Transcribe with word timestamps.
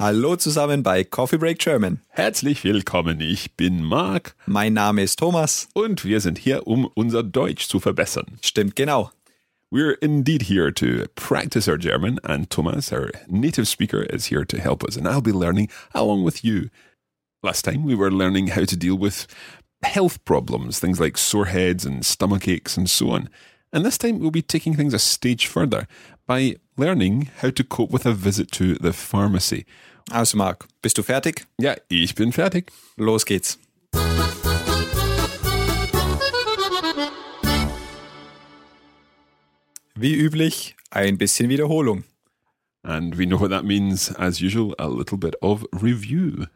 Hallo 0.00 0.36
zusammen 0.36 0.84
bei 0.84 1.02
Coffee 1.02 1.38
Break 1.38 1.58
German. 1.58 2.00
Herzlich 2.10 2.62
willkommen, 2.62 3.20
ich 3.20 3.56
bin 3.56 3.82
Marc 3.82 4.36
Mein 4.46 4.72
Name 4.74 5.02
ist 5.02 5.18
Thomas. 5.18 5.68
und 5.74 6.04
wir 6.04 6.20
sind 6.20 6.38
hier, 6.38 6.68
um 6.68 6.88
unser 6.94 7.24
Deutsch 7.24 7.66
zu 7.66 7.80
verbessern. 7.80 8.38
Stimmt 8.40 8.76
genau. 8.76 9.10
We're 9.72 9.96
indeed 10.00 10.44
here 10.44 10.72
to 10.72 11.08
practice 11.16 11.66
our 11.66 11.76
German, 11.76 12.20
and 12.22 12.48
Thomas, 12.48 12.92
our 12.92 13.10
native 13.26 13.66
speaker, 13.66 14.02
is 14.04 14.26
here 14.30 14.46
to 14.46 14.56
help 14.58 14.84
us, 14.84 14.96
and 14.96 15.08
I'll 15.08 15.20
be 15.20 15.32
learning 15.32 15.68
along 15.92 16.24
with 16.24 16.44
you. 16.44 16.70
Last 17.42 17.64
time 17.64 17.84
we 17.84 17.96
were 17.96 18.12
learning 18.12 18.50
how 18.54 18.66
to 18.66 18.76
deal 18.76 18.96
with 18.96 19.26
health 19.82 20.24
problems, 20.24 20.78
things 20.78 21.00
like 21.00 21.18
sore 21.18 21.46
heads 21.46 21.84
and 21.84 22.06
stomach 22.06 22.46
aches 22.46 22.76
and 22.76 22.88
so 22.88 23.10
on. 23.10 23.28
And 23.72 23.84
this 23.84 23.98
time 23.98 24.20
we'll 24.20 24.30
be 24.30 24.42
taking 24.42 24.76
things 24.76 24.94
a 24.94 24.98
stage 25.00 25.48
further 25.48 25.88
by 26.24 26.56
learning 26.78 27.30
how 27.42 27.50
to 27.50 27.64
cope 27.64 27.90
with 27.90 28.06
a 28.06 28.12
visit 28.14 28.50
to 28.52 28.74
the 28.76 28.92
pharmacy. 28.92 29.66
Also 30.10 30.38
Marc, 30.38 30.66
bist 30.80 30.96
du 30.96 31.02
fertig? 31.02 31.46
Ja, 31.60 31.74
ich 31.88 32.14
bin 32.14 32.32
fertig. 32.32 32.72
Los 32.96 33.26
geht's. 33.26 33.58
Wie 39.94 40.14
üblich, 40.14 40.76
ein 40.90 41.18
bisschen 41.18 41.48
Wiederholung. 41.48 42.04
And 42.84 43.18
we 43.18 43.26
know 43.26 43.36
what 43.36 43.50
that 43.50 43.64
means, 43.64 44.12
as 44.12 44.40
usual, 44.40 44.74
a 44.78 44.86
little 44.88 45.18
bit 45.18 45.34
of 45.42 45.66
review. 45.72 46.46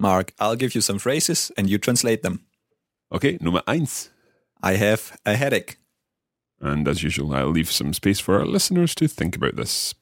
Mark, 0.00 0.32
I'll 0.40 0.56
give 0.56 0.74
you 0.74 0.80
some 0.80 0.98
phrases 0.98 1.52
and 1.58 1.68
you 1.68 1.78
translate 1.78 2.22
them. 2.22 2.46
Okay, 3.12 3.36
Nummer 3.40 3.62
eins. 3.66 4.08
I 4.62 4.76
have 4.76 5.18
a 5.26 5.36
headache. 5.36 5.76
And 6.60 6.86
as 6.86 7.02
usual, 7.02 7.34
I'll 7.34 7.48
leave 7.50 7.70
some 7.70 7.94
space 7.94 8.20
for 8.20 8.38
our 8.38 8.44
listeners 8.44 8.94
to 8.96 9.08
think 9.08 9.36
about 9.36 9.56
this. 9.56 9.94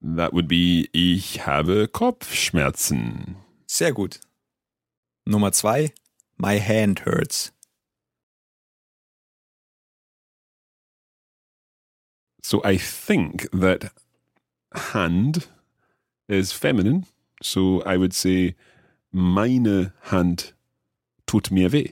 That 0.00 0.34
would 0.34 0.48
be 0.48 0.90
Ich 0.92 1.46
habe 1.46 1.88
Kopfschmerzen. 1.88 3.36
Sehr 3.66 3.92
gut. 3.92 4.20
Nummer 5.26 5.52
zwei, 5.52 5.94
my 6.36 6.58
hand 6.58 7.06
hurts. 7.06 7.52
So 12.42 12.62
I 12.62 12.76
think 12.76 13.48
that 13.52 13.92
hand 14.74 15.46
is 16.28 16.52
feminine. 16.52 17.06
So 17.42 17.82
I 17.86 17.96
would 17.96 18.12
say 18.12 18.54
meine 19.10 19.94
Hand 20.10 20.52
tut 21.34 21.50
mir 21.50 21.72
weh. 21.72 21.90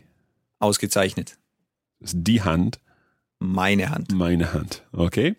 Ausgezeichnet. 0.60 1.36
Das 1.98 2.12
ist 2.14 2.18
die 2.22 2.42
Hand, 2.42 2.78
Meine 3.40 3.90
Hand. 3.90 4.12
meine 4.12 4.52
Hand. 4.52 4.84
Okay? 4.92 5.34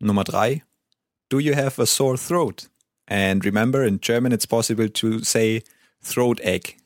Nummer 0.00 0.22
drei, 0.24 0.62
do 1.30 1.38
you 1.38 1.54
have 1.56 1.80
a 1.80 1.86
sore 1.86 2.18
throat? 2.18 2.68
And 3.06 3.42
remember, 3.46 3.86
in 3.86 4.00
German 4.02 4.32
it's 4.32 4.46
possible 4.46 4.90
to 4.90 5.20
say 5.24 5.62
throat 6.02 6.40
ache. 6.44 6.76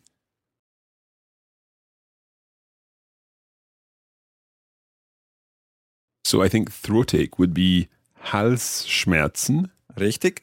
So 6.25 6.43
I 6.43 6.49
think 6.49 6.71
throatache 6.71 7.39
would 7.39 7.53
be 7.53 7.89
Halsschmerzen. 8.33 9.71
Richtig? 9.99 10.43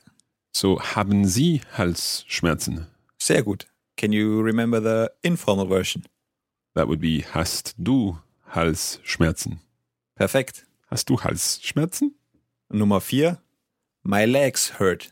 So 0.52 0.80
haben 0.82 1.26
Sie 1.26 1.62
Halsschmerzen? 1.78 2.88
Sehr 3.22 3.44
gut. 3.44 3.68
Can 4.00 4.14
you 4.14 4.42
remember 4.42 4.80
the 4.80 5.12
informal 5.24 5.66
version? 5.66 6.06
That 6.74 6.88
would 6.88 7.02
be 7.02 7.26
Hast 7.34 7.76
du 7.78 8.20
Halsschmerzen? 8.56 9.60
Perfekt. 10.16 10.66
Hast 10.90 11.10
du 11.10 11.18
Halsschmerzen? 11.18 12.16
Nummer 12.70 13.02
vier, 13.02 13.42
my 14.02 14.24
legs 14.24 14.80
hurt. 14.80 15.12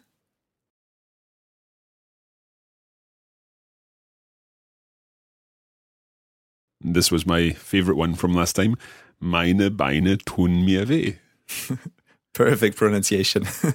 This 6.79 7.11
was 7.11 7.25
my 7.25 7.51
favorite 7.51 7.97
one 7.97 8.15
from 8.15 8.33
last 8.33 8.55
time. 8.55 8.77
Meine 9.19 9.69
Beine 9.69 10.17
tun 10.17 10.63
mir 10.63 10.87
weh. 10.87 11.15
Perfect 12.37 12.77
pronunciation. 12.77 13.47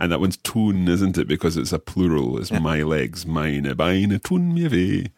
And 0.00 0.10
that 0.10 0.20
one's 0.20 0.38
tun, 0.38 0.88
isn't 0.88 1.18
it? 1.18 1.28
Because 1.28 1.58
it's 1.58 1.72
a 1.72 1.78
plural. 1.78 2.38
It's 2.38 2.50
my 2.50 2.82
legs. 2.82 3.26
Meine 3.26 3.74
Beine 3.74 4.18
tun 4.18 4.54
mir 4.54 4.70
weh. 4.70 5.08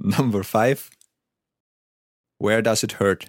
Number 0.00 0.42
five, 0.42 0.90
where 2.38 2.62
does 2.62 2.82
it 2.82 2.92
hurt? 2.92 3.26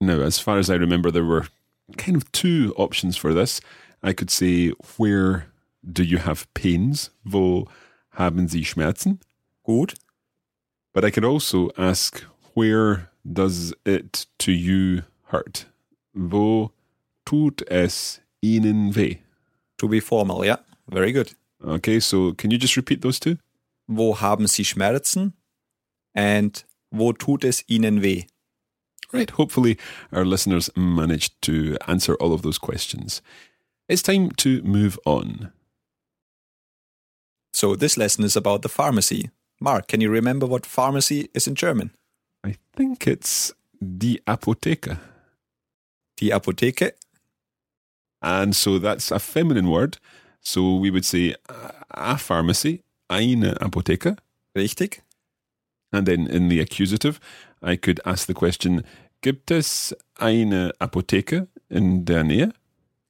Now, 0.00 0.20
as 0.20 0.38
far 0.38 0.58
as 0.58 0.70
I 0.70 0.76
remember, 0.76 1.10
there 1.10 1.24
were 1.24 1.48
kind 1.96 2.16
of 2.16 2.30
two 2.30 2.72
options 2.76 3.16
for 3.16 3.34
this. 3.34 3.60
I 4.00 4.12
could 4.12 4.30
say, 4.30 4.68
where 4.96 5.46
do 5.84 6.04
you 6.04 6.18
have 6.18 6.46
pains? 6.54 7.10
Wo 7.24 7.66
haben 8.10 8.48
Sie 8.48 8.62
Schmerzen? 8.62 9.18
Gut. 9.66 9.94
But 10.92 11.04
I 11.04 11.10
could 11.10 11.24
also 11.24 11.70
ask, 11.76 12.22
where 12.54 13.10
does 13.30 13.74
it 13.84 14.26
to 14.38 14.52
you 14.52 15.02
hurt? 15.26 15.66
Wo 16.14 16.72
tut 17.26 17.62
es 17.68 18.20
Ihnen 18.42 18.92
weh? 18.92 19.16
To 19.78 19.88
be 19.88 20.00
formal, 20.00 20.44
yeah. 20.44 20.58
Very 20.88 21.12
good. 21.12 21.34
Okay, 21.64 22.00
so 22.00 22.32
can 22.32 22.50
you 22.50 22.58
just 22.58 22.76
repeat 22.76 23.02
those 23.02 23.18
two? 23.18 23.38
Wo 23.88 24.14
haben 24.14 24.46
Sie 24.46 24.62
Schmerzen? 24.64 25.32
And 26.14 26.62
wo 26.90 27.12
tut 27.12 27.44
es 27.44 27.64
Ihnen 27.68 28.00
weh? 28.00 28.22
Right, 29.12 29.30
hopefully 29.30 29.78
our 30.12 30.24
listeners 30.24 30.70
managed 30.76 31.40
to 31.42 31.76
answer 31.86 32.14
all 32.16 32.32
of 32.32 32.42
those 32.42 32.58
questions. 32.58 33.22
It's 33.88 34.02
time 34.02 34.30
to 34.38 34.62
move 34.62 34.98
on. 35.04 35.52
So 37.52 37.76
this 37.76 37.96
lesson 37.96 38.24
is 38.24 38.36
about 38.36 38.62
the 38.62 38.68
pharmacy. 38.68 39.30
Mark, 39.60 39.86
can 39.86 40.00
you 40.00 40.10
remember 40.10 40.46
what 40.46 40.66
pharmacy 40.66 41.28
is 41.34 41.46
in 41.46 41.54
German? 41.54 41.92
I 42.44 42.56
think 42.76 43.06
it's 43.06 43.54
die 43.80 44.20
Apotheke. 44.26 44.98
Die 46.20 46.30
Apotheke. 46.30 46.92
And 48.20 48.54
so 48.54 48.78
that's 48.78 49.10
a 49.10 49.18
feminine 49.18 49.70
word. 49.70 49.98
So 50.40 50.76
we 50.76 50.90
would 50.90 51.04
say 51.04 51.34
a 51.90 52.18
pharmacy, 52.18 52.82
eine 53.08 53.54
Apotheke. 53.60 54.16
Richtig? 54.54 55.00
And 55.92 56.06
then 56.06 56.26
in 56.26 56.48
the 56.48 56.60
accusative, 56.60 57.18
I 57.62 57.76
could 57.76 58.00
ask 58.04 58.26
the 58.26 58.34
question, 58.34 58.82
gibt 59.22 59.50
es 59.50 59.94
eine 60.20 60.72
Apotheke 60.80 61.48
in 61.70 62.04
der 62.04 62.24
Nähe? 62.24 62.52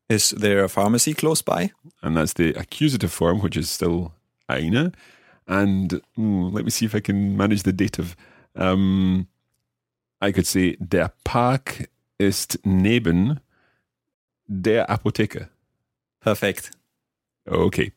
Is 0.09 0.31
there 0.31 0.63
a 0.63 0.69
pharmacy 0.69 1.15
close 1.15 1.43
by? 1.43 1.73
And 2.03 2.17
that's 2.17 2.35
the 2.35 2.55
accusative 2.55 3.11
form, 3.11 3.41
which 3.41 3.57
is 3.57 3.71
still 3.71 4.13
eine. 4.49 4.93
And 5.47 6.01
mm, 6.17 6.53
let 6.53 6.65
me 6.65 6.71
see 6.71 6.87
if 6.87 6.95
I 6.95 7.01
can 7.01 7.37
manage 7.37 7.63
the 7.63 7.73
dative. 7.73 8.15
Um, 8.55 9.29
I 10.25 10.33
could 10.33 10.47
say, 10.47 10.77
der 10.81 11.13
Park 11.25 11.91
ist 12.19 12.59
neben 12.65 13.41
der 14.47 14.89
Apotheke. 14.89 15.51
Perfect. 16.21 16.71
Okay. 17.47 17.93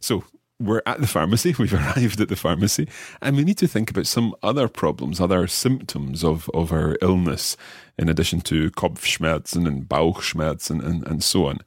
So 0.00 0.24
we're 0.58 0.82
at 0.86 1.00
the 1.00 1.06
pharmacy. 1.06 1.54
We've 1.58 1.72
arrived 1.72 2.20
at 2.20 2.28
the 2.28 2.36
pharmacy. 2.36 2.88
And 3.22 3.36
we 3.36 3.44
need 3.44 3.58
to 3.58 3.68
think 3.68 3.90
about 3.90 4.08
some 4.08 4.34
other 4.42 4.66
problems, 4.66 5.20
other 5.20 5.46
symptoms 5.46 6.24
of, 6.24 6.50
of 6.52 6.72
our 6.72 6.96
illness, 7.00 7.56
in 7.96 8.08
addition 8.08 8.40
to 8.42 8.72
Kopfschmerzen 8.72 9.66
and 9.66 9.88
Bauchschmerzen 9.88 10.84
and, 10.84 11.06
and 11.06 11.22
so 11.22 11.46
on. 11.46 11.60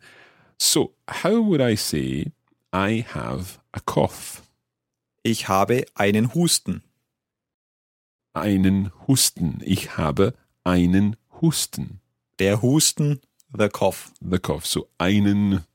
So, 0.59 0.91
how 1.07 1.39
would 1.39 1.61
I 1.61 1.75
say 1.75 2.33
I 2.73 3.05
have 3.13 3.59
a 3.73 3.79
cough? 3.79 4.41
Ich 5.23 5.47
habe 5.47 5.85
einen 5.95 6.33
Husten. 6.33 6.81
Einen 8.33 8.91
Husten. 9.07 9.59
Ich 9.63 9.97
habe 9.97 10.33
einen 10.63 11.17
Husten. 11.41 11.99
Der 12.39 12.61
Husten, 12.61 13.21
the 13.57 13.67
cough. 13.69 14.11
The 14.21 14.39
cough. 14.39 14.65
So 14.65 14.87
einen 14.97 15.65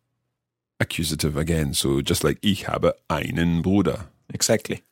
accusative 0.79 1.39
again. 1.39 1.73
So 1.75 2.01
just 2.01 2.23
like 2.23 2.39
ich 2.41 2.69
habe 2.69 2.95
einen 3.09 3.63
Bruder. 3.63 4.11
Exactly. 4.33 4.83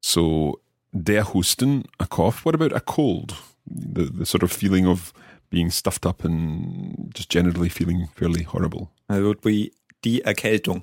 So 0.00 0.60
der 0.92 1.32
Husten, 1.32 1.84
a 1.98 2.06
cough. 2.06 2.44
What 2.44 2.54
about 2.54 2.74
a 2.74 2.80
cold? 2.80 3.34
The, 3.66 4.10
the 4.10 4.24
sort 4.24 4.42
of 4.42 4.52
feeling 4.52 4.86
of 4.86 5.12
being 5.50 5.70
stuffed 5.70 6.06
up 6.06 6.24
and 6.24 7.12
just 7.14 7.30
generally 7.30 7.68
feeling 7.68 8.08
fairly 8.14 8.44
horrible. 8.44 8.90
It 9.08 9.22
would 9.22 9.40
be 9.40 9.72
die 10.02 10.22
Erkältung. 10.24 10.82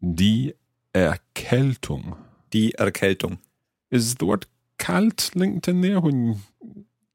Die 0.00 0.54
Erkältung. 0.92 2.16
Die 2.52 2.72
Erkältung. 2.78 3.38
Is 3.90 4.16
the 4.18 4.26
word 4.26 4.46
kalt 4.84 5.34
linked 5.34 5.66
in 5.66 5.80
there 5.80 6.00
when 6.00 6.42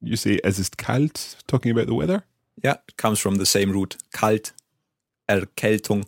you 0.02 0.16
say 0.16 0.40
es 0.44 0.58
ist 0.58 0.78
kalt, 0.78 1.38
talking 1.48 1.72
about 1.72 1.86
the 1.86 1.94
weather? 1.94 2.24
Yeah, 2.64 2.78
it 2.88 2.98
comes 2.98 3.20
from 3.20 3.36
the 3.36 3.46
same 3.46 3.72
root. 3.72 3.98
Kalt. 4.12 4.54
Erkältung. 5.30 6.06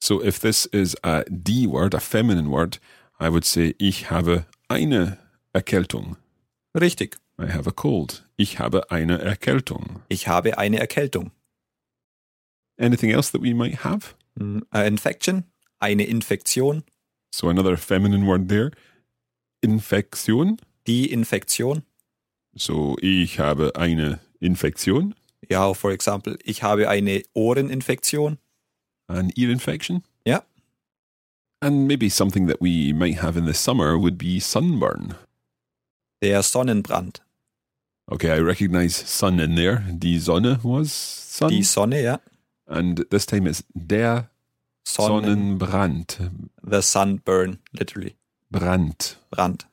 So 0.00 0.22
if 0.22 0.38
this 0.38 0.66
is 0.66 0.96
a 1.02 1.24
D 1.24 1.66
word, 1.66 1.92
a 1.94 2.00
feminine 2.00 2.50
word, 2.50 2.78
I 3.18 3.28
would 3.28 3.44
say 3.44 3.74
ich 3.78 4.10
habe 4.10 4.46
eine 4.68 5.18
Erkältung. 5.52 6.16
Richtig. 6.74 7.16
I 7.36 7.46
have 7.46 7.66
a 7.66 7.72
cold. 7.72 8.22
Ich 8.36 8.58
habe 8.58 8.88
eine 8.90 9.18
Erkältung. 9.18 10.02
Ich 10.08 10.28
habe 10.28 10.56
eine 10.56 10.78
Erkältung. 10.78 11.32
Anything 12.78 13.10
else 13.10 13.30
that 13.32 13.42
we 13.42 13.52
might 13.52 13.84
have? 13.84 14.14
Mm, 14.38 14.62
infection. 14.72 15.44
Eine 15.80 16.04
Infektion. 16.04 16.84
So 17.32 17.48
another 17.48 17.76
feminine 17.76 18.26
word 18.26 18.48
there. 18.48 18.70
Infektion. 19.60 20.58
Die 20.86 21.10
Infektion. 21.10 21.82
So 22.54 22.96
ich 23.00 23.38
habe 23.38 23.76
eine 23.76 24.20
Infektion. 24.40 25.14
Ja, 25.48 25.72
for 25.74 25.90
example, 25.90 26.38
ich 26.44 26.62
habe 26.62 26.88
eine 26.88 27.22
Ohreninfektion. 27.34 28.38
An 29.06 29.30
ear 29.36 29.50
infection. 29.50 30.02
Ja. 30.24 30.42
And 31.60 31.86
maybe 31.86 32.08
something 32.08 32.46
that 32.46 32.60
we 32.60 32.92
might 32.92 33.22
have 33.22 33.38
in 33.38 33.46
the 33.46 33.54
summer 33.54 33.98
would 33.98 34.18
be 34.18 34.40
sunburn. 34.40 35.14
Der 36.22 36.42
Sonnenbrand. 36.42 37.22
Okay, 38.06 38.36
I 38.36 38.40
recognize 38.40 38.94
sun 38.94 39.38
in 39.38 39.56
there. 39.56 39.84
Die 39.88 40.18
Sonne 40.18 40.58
was 40.62 40.92
sun. 40.92 41.50
Die 41.50 41.62
Sonne, 41.62 42.02
ja. 42.02 42.20
and 42.70 43.04
this 43.10 43.26
time 43.26 43.46
it's 43.46 43.64
der 43.74 44.30
Sonnen. 44.84 45.58
Sonnenbrand. 45.58 46.30
The 46.62 46.82
sunburn, 46.82 47.58
literally. 47.72 48.16
Brand. 48.50 49.16
Brand. 49.30 49.66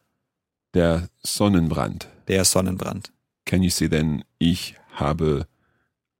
Der 0.73 1.09
Sonnenbrand. 1.23 2.07
Der 2.27 2.45
Sonnenbrand. 2.45 3.11
Can 3.45 3.63
you 3.63 3.69
say 3.69 3.87
then, 3.87 4.23
ich 4.39 4.75
habe 4.91 5.47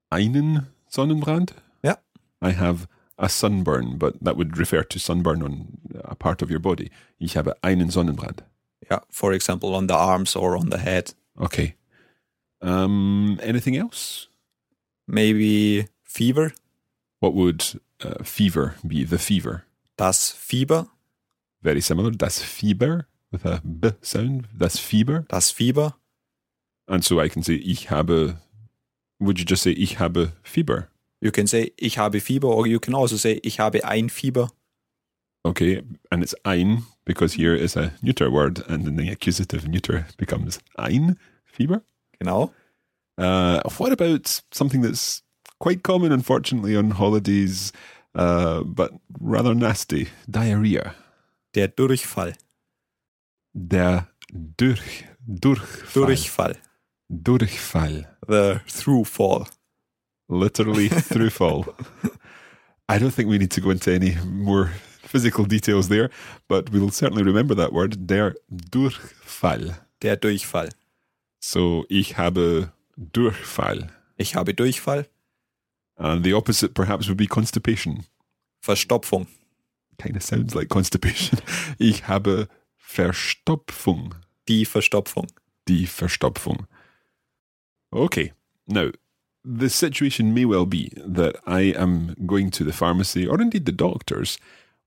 einen 0.10 0.68
Sonnenbrand? 0.88 1.54
Ja. 1.84 1.98
I 2.42 2.54
have 2.54 2.88
a 3.18 3.28
sunburn, 3.30 3.98
but 3.98 4.16
that 4.24 4.38
would 4.38 4.58
refer 4.58 4.84
to 4.84 5.00
sunburn 5.00 5.44
on 5.44 5.78
a 6.04 6.16
part 6.16 6.42
of 6.42 6.50
your 6.50 6.60
body. 6.60 6.90
Ich 7.20 7.36
habe 7.36 7.56
einen 7.62 7.90
Sonnenbrand. 7.90 8.44
Ja, 8.90 9.02
for 9.10 9.34
example, 9.34 9.76
on 9.76 9.88
the 9.88 9.96
arms 9.96 10.36
or 10.36 10.56
on 10.56 10.70
the 10.70 10.78
head. 10.78 11.14
Okay. 11.40 11.76
Um, 12.62 13.40
anything 13.44 13.76
else? 13.76 14.28
Maybe 15.08 15.88
fever. 16.04 16.54
What 17.20 17.34
would 17.34 17.82
uh, 18.04 18.24
fever 18.24 18.76
be? 18.86 19.04
The 19.04 19.18
fever. 19.18 19.64
Das 19.98 20.32
Fieber. 20.32 20.88
Very 21.62 21.82
similar. 21.82 22.12
Das 22.12 22.42
Fieber 22.42 23.06
with 23.32 23.46
a 23.46 23.62
b 23.64 23.92
sound. 24.02 24.48
Das 24.58 24.80
Fieber. 24.80 25.26
Das 25.28 25.52
Fieber. 25.52 25.96
And 26.88 27.04
so 27.04 27.20
I 27.20 27.30
can 27.30 27.44
say, 27.44 27.56
ich 27.56 27.90
habe, 27.90 28.38
would 29.20 29.40
you 29.40 29.46
just 29.46 29.64
say, 29.64 29.72
ich 29.72 30.00
habe 30.00 30.32
Fieber? 30.44 30.88
You 31.20 31.32
can 31.32 31.48
say, 31.48 31.74
ich 31.78 31.98
habe 31.98 32.22
Fieber, 32.22 32.48
or 32.48 32.68
you 32.68 32.80
can 32.80 32.94
also 32.94 33.18
say, 33.18 33.40
ich 33.44 33.60
habe 33.60 33.84
ein 33.84 34.10
Fieber. 34.10 34.50
Okay, 35.44 35.82
and 36.12 36.24
it's 36.24 36.36
ein 36.44 36.84
because 37.06 37.34
here 37.34 37.56
is 37.56 37.76
a 37.76 37.94
neuter 38.02 38.30
word, 38.30 38.62
and 38.68 38.86
then 38.86 38.98
the 38.98 39.10
accusative 39.10 39.68
neuter 39.68 40.06
becomes 40.18 40.60
ein, 40.78 41.18
Fieber. 41.46 41.82
Genau. 42.20 42.52
Uh, 43.18 43.62
what 43.78 43.92
about 43.92 44.42
something 44.52 44.82
that's 44.82 45.24
quite 45.60 45.84
common, 45.84 46.12
unfortunately, 46.12 46.76
on 46.76 46.92
holidays, 46.92 47.72
uh, 48.14 48.62
but 48.64 48.92
rather 49.20 49.56
nasty? 49.56 50.10
Diarrhea. 50.30 50.94
Der 51.58 51.68
Durchfall. 51.68 52.36
Der 53.52 54.08
durch, 54.32 55.06
Durchfall. 55.26 56.06
Durchfall. 56.06 56.58
Durchfall. 57.10 58.18
The 58.28 58.60
throughfall. 58.68 59.48
literally 60.30 60.88
through 61.10 61.32
fall. 61.32 61.66
I 62.88 63.00
don't 63.00 63.10
think 63.10 63.28
we 63.28 63.40
need 63.40 63.50
to 63.50 63.62
go 63.62 63.72
into 63.72 63.92
any 63.92 64.16
more 64.24 64.70
physical 65.02 65.46
details 65.46 65.88
there, 65.88 66.12
but 66.48 66.70
we'll 66.70 66.92
certainly 66.92 67.24
remember 67.24 67.56
that 67.56 67.74
word, 67.74 68.06
der 68.06 68.36
Durchfall. 68.52 69.80
Der 70.04 70.16
Durchfall. 70.16 70.70
So, 71.40 71.86
ich 71.90 72.20
habe 72.20 72.72
Durchfall. 72.98 73.90
Ich 74.18 74.36
habe 74.36 74.54
Durchfall. 74.54 75.08
And 75.96 76.24
the 76.24 76.34
opposite 76.34 76.76
perhaps 76.76 77.08
would 77.08 77.18
be 77.18 77.26
constipation. 77.26 78.06
Verstopfung. 78.62 79.26
Kind 80.00 80.16
of 80.16 80.24
sounds 80.24 80.56
like 80.56 80.70
constipation. 80.70 81.40
Ich 81.80 82.04
habe 82.08 82.48
Verstopfung. 82.78 84.16
Die 84.48 84.66
Verstopfung. 84.66 85.28
Die 85.68 85.86
Verstopfung. 85.86 86.68
Okay, 87.92 88.34
now 88.68 88.92
the 89.44 89.70
situation 89.70 90.34
may 90.34 90.46
well 90.46 90.66
be 90.66 90.92
that 90.98 91.38
I 91.46 91.62
am 91.62 92.16
going 92.26 92.52
to 92.52 92.64
the 92.64 92.74
pharmacy 92.74 93.26
or 93.26 93.42
indeed 93.42 93.66
the 93.66 93.72
doctors 93.72 94.38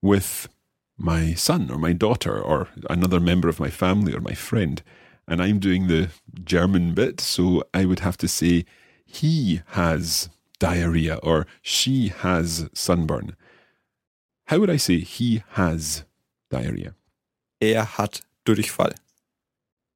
with 0.03 0.49
my 0.99 1.33
son 1.33 1.71
or 1.71 1.79
my 1.79 1.95
daughter 1.95 2.39
or 2.39 2.69
another 2.91 3.21
member 3.21 3.49
of 3.49 3.59
my 3.59 3.71
family 3.71 4.15
or 4.15 4.21
my 4.21 4.35
friend, 4.35 4.83
and 5.27 5.43
I'm 5.43 5.59
doing 5.59 5.87
the 5.87 6.11
German 6.45 6.93
bit, 6.93 7.21
so 7.21 7.65
I 7.73 7.87
would 7.87 8.01
have 8.01 8.19
to 8.19 8.29
say, 8.29 8.67
he 9.07 9.63
has 9.69 10.29
diarrhea 10.59 11.17
or 11.23 11.47
she 11.63 12.09
has 12.09 12.69
sunburn. 12.75 13.35
How 14.51 14.59
would 14.59 14.69
I 14.69 14.79
say 14.79 14.99
he 14.99 15.45
has 15.51 16.03
diarrhea? 16.51 16.97
Er 17.61 17.85
hat 17.85 18.23
Durchfall. 18.45 18.95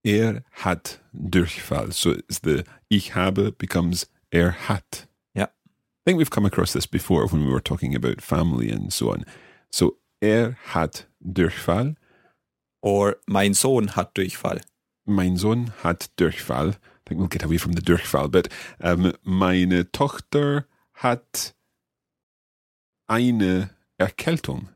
Er 0.04 0.44
hat 0.62 1.00
Durchfall. 1.12 1.90
So 1.90 2.12
it's 2.12 2.38
the 2.38 2.64
ich 2.88 3.16
habe 3.16 3.50
becomes 3.50 4.06
er 4.30 4.52
hat. 4.52 5.08
Yeah. 5.34 5.46
I 5.46 6.02
think 6.06 6.18
we've 6.18 6.30
come 6.30 6.46
across 6.46 6.72
this 6.72 6.86
before 6.86 7.26
when 7.26 7.44
we 7.44 7.50
were 7.50 7.60
talking 7.60 7.96
about 7.96 8.20
family 8.20 8.70
and 8.70 8.92
so 8.92 9.10
on. 9.10 9.24
So 9.72 9.96
er 10.22 10.56
hat 10.72 11.08
Durchfall. 11.20 11.96
Or 12.80 13.16
mein 13.26 13.54
Sohn 13.54 13.96
hat 13.96 14.14
Durchfall. 14.14 14.60
Mein 15.04 15.36
Sohn 15.36 15.72
hat 15.82 16.10
Durchfall. 16.14 16.68
I 16.68 17.08
think 17.08 17.18
we'll 17.18 17.26
get 17.26 17.42
away 17.42 17.58
from 17.58 17.72
the 17.72 17.82
Durchfall 17.82 18.28
but 18.28 18.48
Um, 18.78 19.14
meine 19.24 19.90
Tochter 19.90 20.68
hat 20.92 21.56
eine 23.08 23.70
Erkältung. 24.04 24.68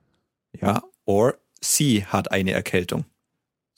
Ja. 0.60 0.82
Or 1.04 1.38
sie 1.60 2.04
hat 2.04 2.30
eine 2.32 2.52
Erkältung. 2.52 3.04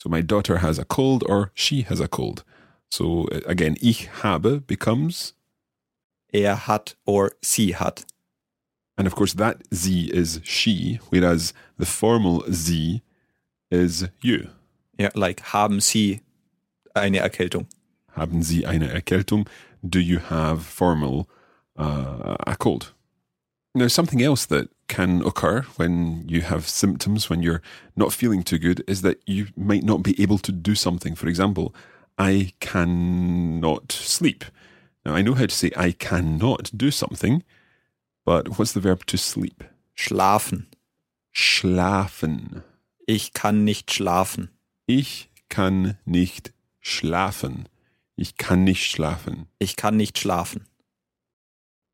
So 0.01 0.09
my 0.09 0.21
daughter 0.23 0.61
has 0.61 0.79
a 0.79 0.85
cold 0.85 1.23
or 1.23 1.51
she 1.53 1.83
has 1.89 1.99
a 2.01 2.07
cold. 2.07 2.43
So 2.89 3.27
uh, 3.31 3.41
again, 3.45 3.75
ich 3.79 4.09
habe 4.23 4.59
becomes, 4.61 5.35
Er 6.33 6.67
hat 6.67 6.95
or 7.05 7.31
sie 7.41 7.75
hat. 7.75 8.05
and 8.97 9.07
of 9.07 9.15
course 9.15 9.33
that 9.37 9.57
sie 9.71 10.09
is 10.11 10.39
she, 10.43 10.99
whereas 11.09 11.53
the 11.77 11.85
formal 11.85 12.43
sie 12.51 13.01
is 13.69 14.07
you. 14.21 14.47
Ja, 14.99 15.09
like 15.13 15.41
haben 15.53 15.79
sie 15.79 16.21
eine 16.93 17.19
Erkältung. 17.19 17.67
Haben 18.13 18.43
Sie 18.43 18.65
eine 18.65 18.89
Erkältung? 18.91 19.47
Do 19.81 19.97
you 19.99 20.19
have 20.29 20.61
formal 20.63 21.27
uh, 21.79 22.35
a 22.45 22.55
cold? 22.57 22.93
Now, 23.73 23.87
something 23.87 24.21
else 24.21 24.45
that 24.47 24.69
can 24.89 25.21
occur 25.25 25.61
when 25.77 26.27
you 26.27 26.41
have 26.41 26.67
symptoms, 26.67 27.29
when 27.29 27.41
you're 27.41 27.61
not 27.95 28.11
feeling 28.11 28.43
too 28.43 28.59
good, 28.59 28.83
is 28.85 29.01
that 29.01 29.21
you 29.25 29.47
might 29.55 29.83
not 29.83 30.03
be 30.03 30.21
able 30.21 30.37
to 30.39 30.51
do 30.51 30.75
something. 30.75 31.15
For 31.15 31.27
example, 31.27 31.73
I 32.17 32.51
cannot 32.59 33.93
sleep. 33.93 34.43
Now, 35.05 35.15
I 35.15 35.21
know 35.21 35.35
how 35.35 35.45
to 35.45 35.55
say 35.55 35.71
I 35.77 35.93
cannot 35.93 36.69
do 36.75 36.91
something, 36.91 37.43
but 38.25 38.59
what's 38.59 38.73
the 38.73 38.81
verb 38.81 39.05
to 39.05 39.17
sleep? 39.17 39.63
Schlafen. 39.95 40.67
Schlafen. 41.33 42.63
Ich 43.07 43.31
kann 43.31 43.63
nicht 43.63 43.89
schlafen. 43.89 44.49
Ich 44.85 45.29
kann 45.49 45.97
nicht 46.05 46.51
schlafen. 46.81 47.67
Ich 48.17 48.35
kann 48.35 48.65
nicht 48.65 48.83
schlafen. 48.83 49.47
Ich 49.59 49.77
kann 49.77 49.95
nicht 49.95 50.17
schlafen. 50.17 50.65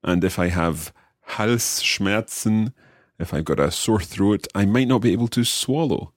And 0.04 0.24
if 0.24 0.40
I 0.40 0.50
have 0.50 0.92
Halsschmerzen, 1.28 2.74
if 3.20 3.34
I've 3.34 3.46
got 3.46 3.60
a 3.60 3.72
sore 3.72 4.00
throat, 4.00 4.48
I 4.56 4.66
might 4.66 4.88
not 4.88 5.02
be 5.02 5.12
able 5.14 5.28
to 5.30 5.44
swallow. 5.44 6.14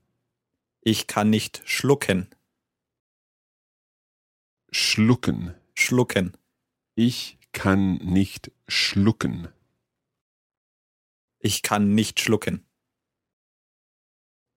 Ich 0.83 1.07
kann 1.07 1.31
nicht 1.31 1.63
schlucken. 1.65 2.29
Schlucken. 4.71 5.55
Schlucken. 5.75 6.37
Ich 6.95 7.39
kann 7.53 7.97
nicht 7.97 8.53
schlucken. 8.69 9.49
Ich 11.39 11.63
kann 11.63 11.95
nicht 11.95 12.21
schlucken. 12.21 12.65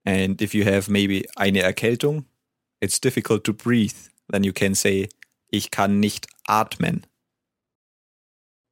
And 0.05 0.41
if 0.41 0.53
you 0.53 0.65
have 0.65 0.91
maybe 0.91 1.25
eine 1.36 1.62
Erkältung, 1.62 2.25
it's 2.81 3.00
difficult 3.00 3.45
to 3.45 3.53
breathe, 3.53 4.12
then 4.29 4.43
you 4.43 4.51
can 4.51 4.75
say, 4.75 5.07
ich 5.48 5.72
kann 5.72 6.00
nicht 6.00 6.27
atmen. 6.45 7.05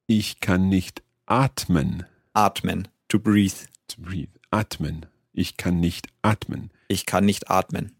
Ich 0.08 0.42
kann 0.42 0.68
nicht 0.68 1.04
atmen. 1.32 2.06
Atmen, 2.34 2.90
to 3.08 3.18
breathe. 3.18 3.68
To 3.88 4.02
breathe. 4.02 4.32
Atmen. 4.52 5.06
Ich 5.32 5.56
kann 5.56 5.80
nicht 5.80 6.08
atmen. 6.22 6.72
Ich 6.90 7.06
kann 7.06 7.26
nicht 7.26 7.50
atmen. 7.50 7.96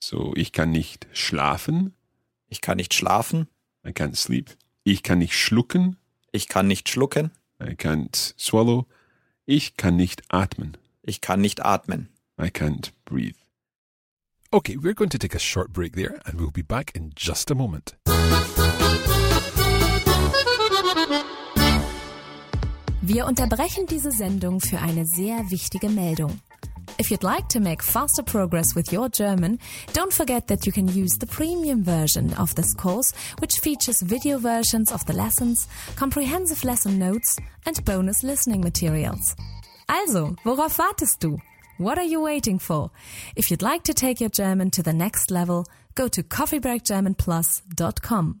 So, 0.00 0.32
ich 0.36 0.52
kann 0.52 0.70
nicht 0.70 1.06
schlafen. 1.12 1.94
Ich 2.48 2.62
kann 2.62 2.78
nicht 2.78 2.94
schlafen. 2.94 3.46
I 3.86 3.90
can't 3.90 4.16
sleep. 4.16 4.56
Ich 4.84 5.02
kann 5.02 5.18
nicht 5.18 5.34
schlucken. 5.34 5.96
Ich 6.32 6.48
kann 6.48 6.66
nicht 6.66 6.88
schlucken. 6.88 7.30
I 7.60 7.74
can't 7.74 8.34
swallow. 8.38 8.86
Ich 9.44 9.76
kann 9.76 9.96
nicht 9.96 10.22
atmen. 10.28 10.78
Ich 11.02 11.20
kann 11.20 11.42
nicht 11.42 11.62
atmen. 11.64 12.08
I 12.40 12.46
can't 12.46 12.92
breathe. 13.04 13.36
Okay, 14.50 14.78
we're 14.78 14.94
going 14.94 15.10
to 15.10 15.18
take 15.18 15.34
a 15.34 15.38
short 15.38 15.74
break 15.74 15.94
there 15.94 16.20
and 16.24 16.40
we'll 16.40 16.50
be 16.50 16.62
back 16.62 16.92
in 16.94 17.12
just 17.14 17.50
a 17.50 17.54
moment. 17.54 17.96
Wir 23.12 23.26
unterbrechen 23.26 23.86
diese 23.86 24.10
Sendung 24.10 24.58
für 24.58 24.78
eine 24.78 25.04
sehr 25.04 25.50
wichtige 25.50 25.90
Meldung. 25.90 26.40
If 26.98 27.10
you'd 27.10 27.22
like 27.22 27.46
to 27.50 27.60
make 27.60 27.82
faster 27.82 28.22
progress 28.22 28.74
with 28.74 28.90
your 28.90 29.10
German, 29.10 29.58
don't 29.92 30.14
forget 30.14 30.46
that 30.46 30.64
you 30.64 30.72
can 30.72 30.88
use 30.88 31.18
the 31.18 31.26
premium 31.26 31.84
version 31.84 32.32
of 32.38 32.54
this 32.54 32.74
course, 32.74 33.12
which 33.38 33.60
features 33.60 34.00
video 34.00 34.38
versions 34.38 34.90
of 34.90 35.04
the 35.04 35.12
lessons, 35.12 35.68
comprehensive 35.94 36.64
lesson 36.64 36.98
notes, 36.98 37.38
and 37.66 37.84
bonus 37.84 38.22
listening 38.22 38.62
materials. 38.62 39.36
Also, 39.90 40.34
worauf 40.46 40.78
wartest 40.78 41.20
du? 41.20 41.38
What 41.76 41.98
are 41.98 42.08
you 42.08 42.22
waiting 42.22 42.58
for? 42.58 42.90
If 43.36 43.50
you'd 43.50 43.60
like 43.60 43.84
to 43.84 43.92
take 43.92 44.22
your 44.22 44.30
German 44.30 44.70
to 44.70 44.82
the 44.82 44.94
next 44.94 45.30
level, 45.30 45.66
go 45.94 46.08
to 46.08 46.22
coffeebreakgermanplus.com. 46.22 48.40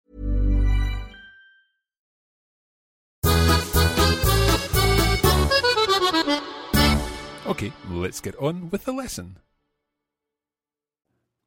Okay, 7.47 7.73
let's 7.89 8.21
get 8.21 8.35
on 8.35 8.69
with 8.69 8.85
the 8.85 8.91
lesson. 8.91 9.37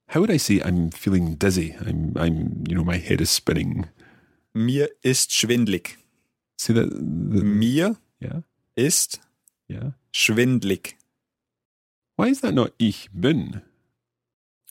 How 0.09 0.21
would 0.21 0.31
I 0.31 0.39
say 0.39 0.61
I'm 0.61 0.91
feeling 0.91 1.37
dizzy? 1.37 1.77
I'm, 1.81 2.13
I'm, 2.17 2.65
you 2.69 2.75
know, 2.75 2.85
my 2.85 2.97
head 2.97 3.21
is 3.21 3.31
spinning. 3.31 3.89
Mir 4.55 4.89
ist 5.03 5.31
schwindlig. 5.31 5.97
See 6.59 6.73
that? 6.73 6.91
The, 6.91 7.45
Mir 7.45 7.97
yeah, 8.21 8.41
ist 8.77 9.21
yeah. 9.69 9.93
schwindlig. 10.13 10.95
Why 12.17 12.29
is 12.29 12.41
that 12.41 12.55
not 12.55 12.73
ich 12.79 13.09
bin? 13.13 13.63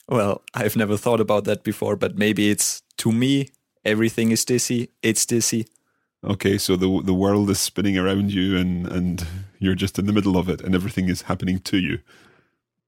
Well, 0.08 0.42
I've 0.54 0.76
never 0.76 0.98
thought 0.98 1.22
about 1.22 1.46
that 1.46 1.64
before, 1.64 1.96
but 1.96 2.18
maybe 2.18 2.50
it's 2.50 2.82
to 2.98 3.12
me, 3.12 3.50
everything 3.86 4.32
is 4.32 4.46
dizzy, 4.46 4.90
it's 5.02 5.26
dizzy. 5.26 5.68
Okay, 6.24 6.58
so 6.58 6.76
the 6.76 7.02
the 7.04 7.14
world 7.14 7.50
is 7.50 7.60
spinning 7.60 7.98
around 7.98 8.32
you, 8.32 8.58
and 8.58 8.88
and 8.88 9.26
you're 9.60 9.76
just 9.76 10.00
in 10.00 10.06
the 10.06 10.14
middle 10.14 10.38
of 10.38 10.48
it, 10.48 10.62
and 10.62 10.74
everything 10.74 11.10
is 11.10 11.24
happening 11.24 11.60
to 11.60 11.78
you. 11.78 12.00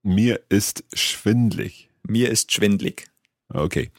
Mir 0.03 0.39
ist 0.49 0.83
schwindlig. 0.95 1.87
Mir 2.07 2.29
ist 2.29 2.49
schwindlig. 2.49 3.07
Okay. 3.53 3.89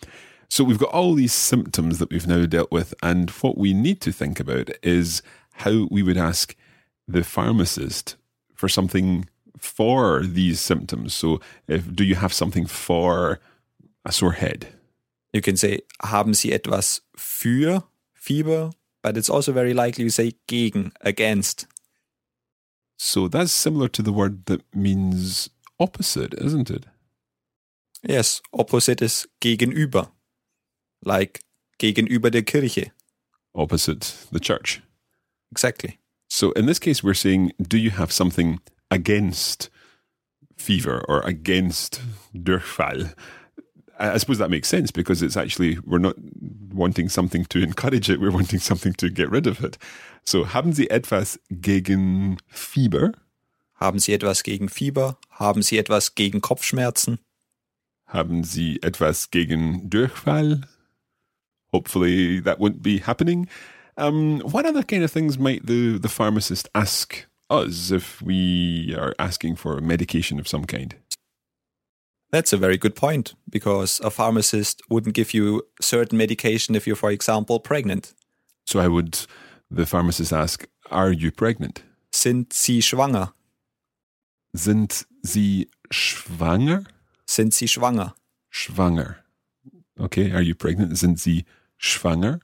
So 0.48 0.62
we've 0.62 0.78
got 0.78 0.90
all 0.90 1.14
these 1.14 1.32
symptoms 1.32 1.98
that 1.98 2.10
we've 2.10 2.26
now 2.26 2.46
dealt 2.46 2.70
with, 2.70 2.94
and 3.02 3.30
what 3.42 3.58
we 3.58 3.74
need 3.74 4.00
to 4.02 4.12
think 4.12 4.40
about 4.40 4.70
is 4.82 5.22
how 5.54 5.88
we 5.90 6.02
would 6.02 6.16
ask 6.16 6.54
the 7.08 7.24
pharmacist 7.24 8.16
for 8.54 8.68
something 8.68 9.28
for 9.58 10.22
these 10.22 10.60
symptoms. 10.60 11.14
So, 11.14 11.40
if 11.68 11.94
do 11.94 12.04
you 12.04 12.14
have 12.14 12.32
something 12.32 12.66
for 12.66 13.40
a 14.04 14.12
sore 14.12 14.32
head? 14.32 14.68
You 15.32 15.42
can 15.42 15.56
say, 15.56 15.80
haben 16.02 16.34
Sie 16.34 16.52
etwas 16.52 17.00
für 17.16 17.84
Fieber? 18.14 18.72
But 19.06 19.16
it's 19.16 19.30
also 19.30 19.52
very 19.52 19.72
likely 19.72 20.02
you 20.02 20.10
say 20.10 20.32
gegen, 20.48 20.90
against. 21.00 21.68
So 22.98 23.28
that's 23.28 23.52
similar 23.52 23.86
to 23.90 24.02
the 24.02 24.12
word 24.12 24.46
that 24.46 24.62
means 24.74 25.48
opposite, 25.78 26.34
isn't 26.34 26.70
it? 26.70 26.86
Yes, 28.02 28.42
opposite 28.52 29.00
is 29.00 29.28
gegenüber. 29.40 30.08
Like 31.04 31.44
gegenüber 31.78 32.32
der 32.32 32.42
Kirche. 32.42 32.90
Opposite 33.54 34.26
the 34.32 34.40
church. 34.40 34.82
Exactly. 35.52 36.00
So 36.28 36.50
in 36.56 36.66
this 36.66 36.80
case, 36.80 37.04
we're 37.04 37.14
saying, 37.14 37.52
do 37.62 37.78
you 37.78 37.90
have 37.90 38.10
something 38.10 38.58
against 38.90 39.70
fever 40.56 41.00
or 41.08 41.20
against 41.20 42.00
Durchfall? 42.34 43.12
I 43.98 44.18
suppose 44.18 44.38
that 44.38 44.50
makes 44.50 44.68
sense 44.68 44.90
because 44.90 45.22
it's 45.22 45.36
actually, 45.36 45.78
we're 45.84 45.98
not 45.98 46.16
wanting 46.72 47.08
something 47.08 47.44
to 47.46 47.62
encourage 47.62 48.10
it, 48.10 48.20
we're 48.20 48.30
wanting 48.30 48.60
something 48.60 48.92
to 48.94 49.08
get 49.08 49.30
rid 49.30 49.46
of 49.46 49.64
it. 49.64 49.78
So, 50.24 50.44
haben 50.44 50.72
Sie 50.72 50.90
etwas 50.90 51.38
gegen 51.60 52.38
Fieber? 52.48 53.12
Haben 53.80 53.98
Sie 53.98 54.12
etwas 54.12 54.42
gegen 54.42 54.68
Fieber? 54.68 55.18
Haben 55.30 55.62
Sie 55.62 55.78
etwas 55.78 56.14
gegen 56.14 56.40
Kopfschmerzen? 56.40 57.18
Haben 58.06 58.44
Sie 58.44 58.82
etwas 58.82 59.30
gegen 59.30 59.88
Durchfall? 59.88 60.62
Hopefully 61.72 62.40
that 62.40 62.58
won't 62.58 62.82
be 62.82 62.98
happening. 62.98 63.48
Um, 63.96 64.40
what 64.40 64.66
other 64.66 64.82
kind 64.82 65.02
of 65.02 65.10
things 65.10 65.38
might 65.38 65.66
the, 65.66 65.98
the 65.98 66.08
pharmacist 66.08 66.68
ask 66.74 67.26
us 67.48 67.90
if 67.90 68.20
we 68.20 68.94
are 68.96 69.14
asking 69.18 69.56
for 69.56 69.80
medication 69.80 70.38
of 70.38 70.46
some 70.46 70.64
kind? 70.64 70.94
That's 72.30 72.52
a 72.52 72.56
very 72.56 72.76
good 72.76 72.96
point 72.96 73.34
because 73.48 74.00
a 74.00 74.10
pharmacist 74.10 74.82
wouldn't 74.90 75.14
give 75.14 75.32
you 75.32 75.62
certain 75.80 76.18
medication 76.18 76.74
if 76.74 76.86
you're, 76.86 76.96
for 76.96 77.10
example, 77.10 77.60
pregnant. 77.60 78.14
So, 78.66 78.80
I 78.80 78.88
would 78.88 79.26
the 79.70 79.86
pharmacist 79.86 80.32
ask, 80.32 80.66
Are 80.90 81.12
you 81.12 81.30
pregnant? 81.30 81.82
Sind 82.12 82.52
Sie 82.52 82.80
schwanger? 82.80 83.32
Sind 84.54 85.04
Sie 85.22 85.68
schwanger? 85.92 86.86
Sind 87.26 87.52
Sie 87.52 87.66
schwanger? 87.66 88.14
Schwanger. 88.52 89.16
Okay, 90.00 90.32
are 90.32 90.42
you 90.42 90.54
pregnant? 90.54 90.96
Sind 90.98 91.18
Sie 91.20 91.44
schwanger? 91.80 92.40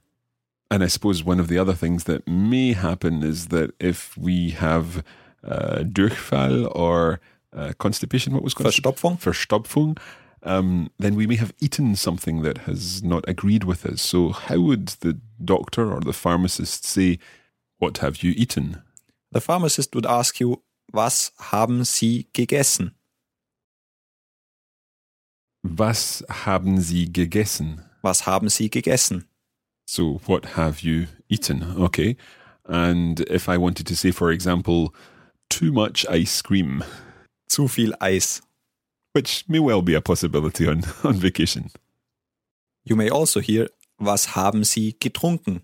And 0.69 0.83
I 0.83 0.87
suppose 0.87 1.23
one 1.23 1.39
of 1.39 1.47
the 1.47 1.57
other 1.59 1.73
things 1.73 2.05
that 2.05 2.27
may 2.27 2.73
happen 2.73 3.23
is 3.23 3.47
that 3.47 3.71
if 3.79 4.17
we 4.17 4.51
have 4.51 5.03
uh, 5.43 5.83
Durchfall 5.83 6.67
or 6.67 7.19
uh, 7.53 7.73
constipation, 7.77 8.33
what 8.33 8.43
was 8.43 8.53
Verstopfung? 8.53 9.19
Verstopfung, 9.19 9.97
um, 10.43 10.89
then 10.99 11.15
we 11.15 11.27
may 11.27 11.35
have 11.35 11.53
eaten 11.61 11.95
something 11.95 12.41
that 12.41 12.59
has 12.59 13.01
not 13.03 13.23
agreed 13.27 13.63
with 13.63 13.85
us. 13.85 14.01
So, 14.01 14.29
how 14.29 14.59
would 14.59 14.87
the 14.87 15.19
doctor 15.43 15.91
or 15.91 16.01
the 16.01 16.13
pharmacist 16.13 16.85
say, 16.85 17.19
What 17.77 17.99
have 17.99 18.23
you 18.23 18.33
eaten? 18.35 18.81
The 19.31 19.41
pharmacist 19.41 19.95
would 19.95 20.05
ask 20.05 20.39
you, 20.39 20.61
was 20.91 21.31
haben 21.39 21.83
Sie 21.85 22.27
gegessen? 22.33 22.91
Was 25.63 26.23
haben 26.29 26.81
Sie 26.81 27.07
gegessen? 27.07 27.83
Was 28.03 28.21
haben 28.21 28.49
Sie 28.49 28.69
gegessen? 28.69 29.25
So, 29.87 30.21
what 30.25 30.45
have 30.55 30.81
you 30.81 31.07
eaten? 31.29 31.63
Okay. 31.77 32.17
And 32.65 33.21
if 33.21 33.49
I 33.49 33.57
wanted 33.57 33.87
to 33.87 33.95
say, 33.95 34.11
for 34.11 34.31
example, 34.31 34.93
too 35.49 35.71
much 35.71 36.05
ice 36.09 36.41
cream, 36.41 36.83
Zu 37.47 37.67
viel 37.67 37.93
Eis. 37.99 38.41
which 39.15 39.45
may 39.47 39.59
well 39.59 39.81
be 39.83 39.93
a 39.93 40.01
possibility 40.01 40.67
on, 40.67 40.83
on 41.03 41.13
vacation. 41.13 41.69
You 42.83 42.95
may 42.95 43.09
also 43.09 43.39
hear, 43.39 43.69
was 43.99 44.35
haben 44.35 44.63
Sie 44.63 44.95
getrunken? 44.99 45.61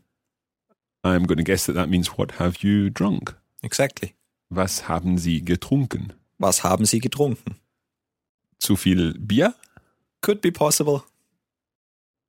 I'm 1.04 1.24
going 1.24 1.38
to 1.38 1.44
guess 1.44 1.66
that 1.66 1.74
that 1.74 1.90
means 1.90 2.18
what 2.18 2.34
have 2.40 2.64
you 2.64 2.90
drunk? 2.90 3.34
Exactly. 3.64 4.14
Was 4.52 4.88
haben 4.88 5.18
Sie 5.18 5.42
getrunken? 5.42 6.14
Was 6.38 6.64
haben 6.64 6.86
Sie 6.86 7.00
getrunken? 7.00 7.56
Zu 8.60 8.76
viel 8.76 9.14
Bier? 9.18 9.54
Could 10.22 10.42
be 10.42 10.52
possible. 10.52 11.06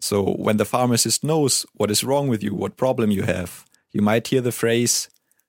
So, 0.01 0.23
when 0.23 0.57
the 0.57 0.65
pharmacist 0.65 1.23
knows 1.23 1.67
what 1.75 1.91
is 1.91 2.03
wrong 2.03 2.29
with 2.29 2.43
you, 2.43 2.55
what 2.55 2.77
problem 2.79 3.11
you 3.11 3.25
have, 3.25 3.65
you 3.93 4.01
might 4.01 4.29
hear 4.29 4.41
the 4.41 4.53
phrase, 4.53 5.09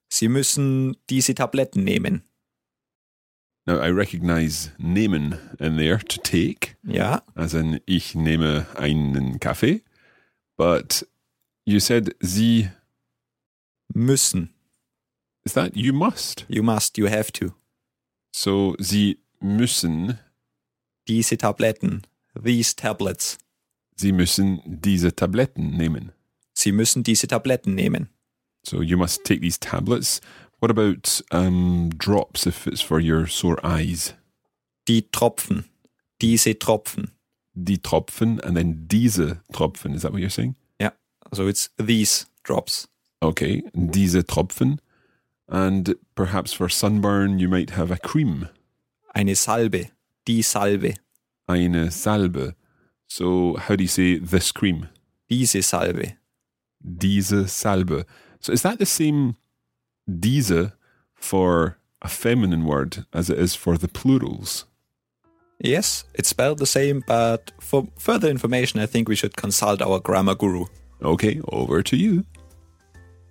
Sie 0.10 0.28
müssen 0.28 0.98
diese 1.10 1.34
Tabletten 1.34 1.86
nehmen. 1.86 2.24
Now, 3.72 3.80
I 3.80 3.88
recognize 3.90 4.70
nehmen 4.78 5.38
in 5.58 5.78
there 5.78 5.98
to 5.98 6.20
take, 6.20 6.76
Yeah. 6.84 7.22
as 7.36 7.54
in 7.54 7.80
ich 7.86 8.16
nehme 8.16 8.66
einen 8.76 9.40
Kaffee. 9.40 9.82
But 10.58 11.08
you 11.66 11.80
said 11.80 12.14
Sie, 12.22 12.68
müssen. 13.94 14.50
is 15.46 15.54
that 15.54 15.74
you 15.78 15.94
must? 15.94 16.46
You 16.50 16.64
must, 16.64 16.98
you 16.98 17.08
have 17.08 17.32
to. 17.34 17.54
So 18.34 18.76
Sie 18.78 19.20
müssen, 19.40 20.20
Diese 21.08 21.38
Tabletten. 21.38 22.02
These 22.36 22.76
tablets. 22.76 23.38
Sie 23.96 24.12
müssen 24.12 24.62
diese 24.66 25.16
Tabletten 25.16 25.78
nehmen. 25.78 26.12
Sie 26.54 26.72
müssen 26.74 27.04
diese 27.04 27.28
Tabletten 27.28 27.74
nehmen. 27.76 28.10
So 28.66 28.82
you 28.82 28.98
must 28.98 29.24
take 29.24 29.40
these 29.42 29.60
tablets. 29.60 30.20
What 30.62 30.70
about 30.70 31.22
um, 31.32 31.90
drops 31.98 32.46
if 32.46 32.68
it's 32.68 32.82
for 32.82 33.00
your 33.00 33.26
sore 33.26 33.58
eyes? 33.64 34.14
Die 34.86 35.02
Tropfen. 35.12 35.66
Diese 36.22 36.54
Tropfen. 36.54 37.10
Die 37.56 37.78
Tropfen 37.78 38.40
and 38.42 38.56
then 38.56 38.86
diese 38.88 39.42
Tropfen. 39.52 39.96
Is 39.96 40.04
that 40.04 40.12
what 40.14 40.22
you're 40.22 40.30
saying? 40.30 40.56
Yeah. 40.80 40.92
so 41.34 41.48
it's 41.48 41.70
these 41.78 42.28
drops. 42.44 42.88
Okay, 43.24 43.64
diese 43.74 44.24
Tropfen. 44.24 44.80
And 45.48 45.96
perhaps 46.14 46.54
for 46.54 46.70
sunburn, 46.70 47.40
you 47.40 47.50
might 47.50 47.72
have 47.72 47.90
a 47.92 47.98
cream, 47.98 48.48
Eine 49.16 49.36
Salbe. 49.36 49.90
Die 50.26 50.42
Salbe. 50.44 50.94
eine 51.50 51.90
Salbe. 51.90 52.54
So 53.08 53.58
how 53.58 53.76
do 53.76 53.84
you 53.84 53.90
say 53.90 54.20
this 54.20 54.52
cream? 54.54 54.90
Diese 55.28 55.64
Salbe. 55.64 56.18
Diese 56.80 57.48
Salbe. 57.48 58.06
So 58.40 58.54
is 58.54 58.62
that 58.62 58.78
the 58.78 58.86
same 58.86 59.36
diese 60.08 60.74
for 61.16 61.78
a 62.02 62.08
feminine 62.08 62.66
word 62.66 63.06
as 63.14 63.30
it 63.30 63.38
is 63.38 63.56
for 63.56 63.78
the 63.78 63.88
plurals? 63.88 64.66
Yes, 65.60 66.06
it's 66.16 66.30
spelled 66.30 66.58
the 66.58 66.66
same, 66.66 67.04
but 67.06 67.52
for 67.60 67.88
further 67.98 68.30
information, 68.30 68.80
I 68.80 68.88
think 68.88 69.08
we 69.08 69.16
should 69.16 69.38
consult 69.38 69.82
our 69.82 70.00
grammar 70.00 70.36
guru. 70.36 70.66
Okay, 71.04 71.40
over 71.50 71.84
to 71.84 71.96
you. 71.96 72.26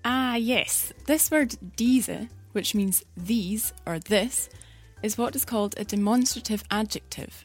Ah, 0.04 0.36
yes. 0.36 0.92
This 1.06 1.30
word 1.30 1.56
diese, 1.76 2.28
which 2.52 2.74
means 2.74 3.04
these 3.16 3.72
or 3.84 3.98
this, 3.98 4.48
is 5.02 5.18
what 5.18 5.34
is 5.34 5.44
called 5.44 5.74
a 5.76 5.84
demonstrative 5.84 6.62
adjective. 6.70 7.42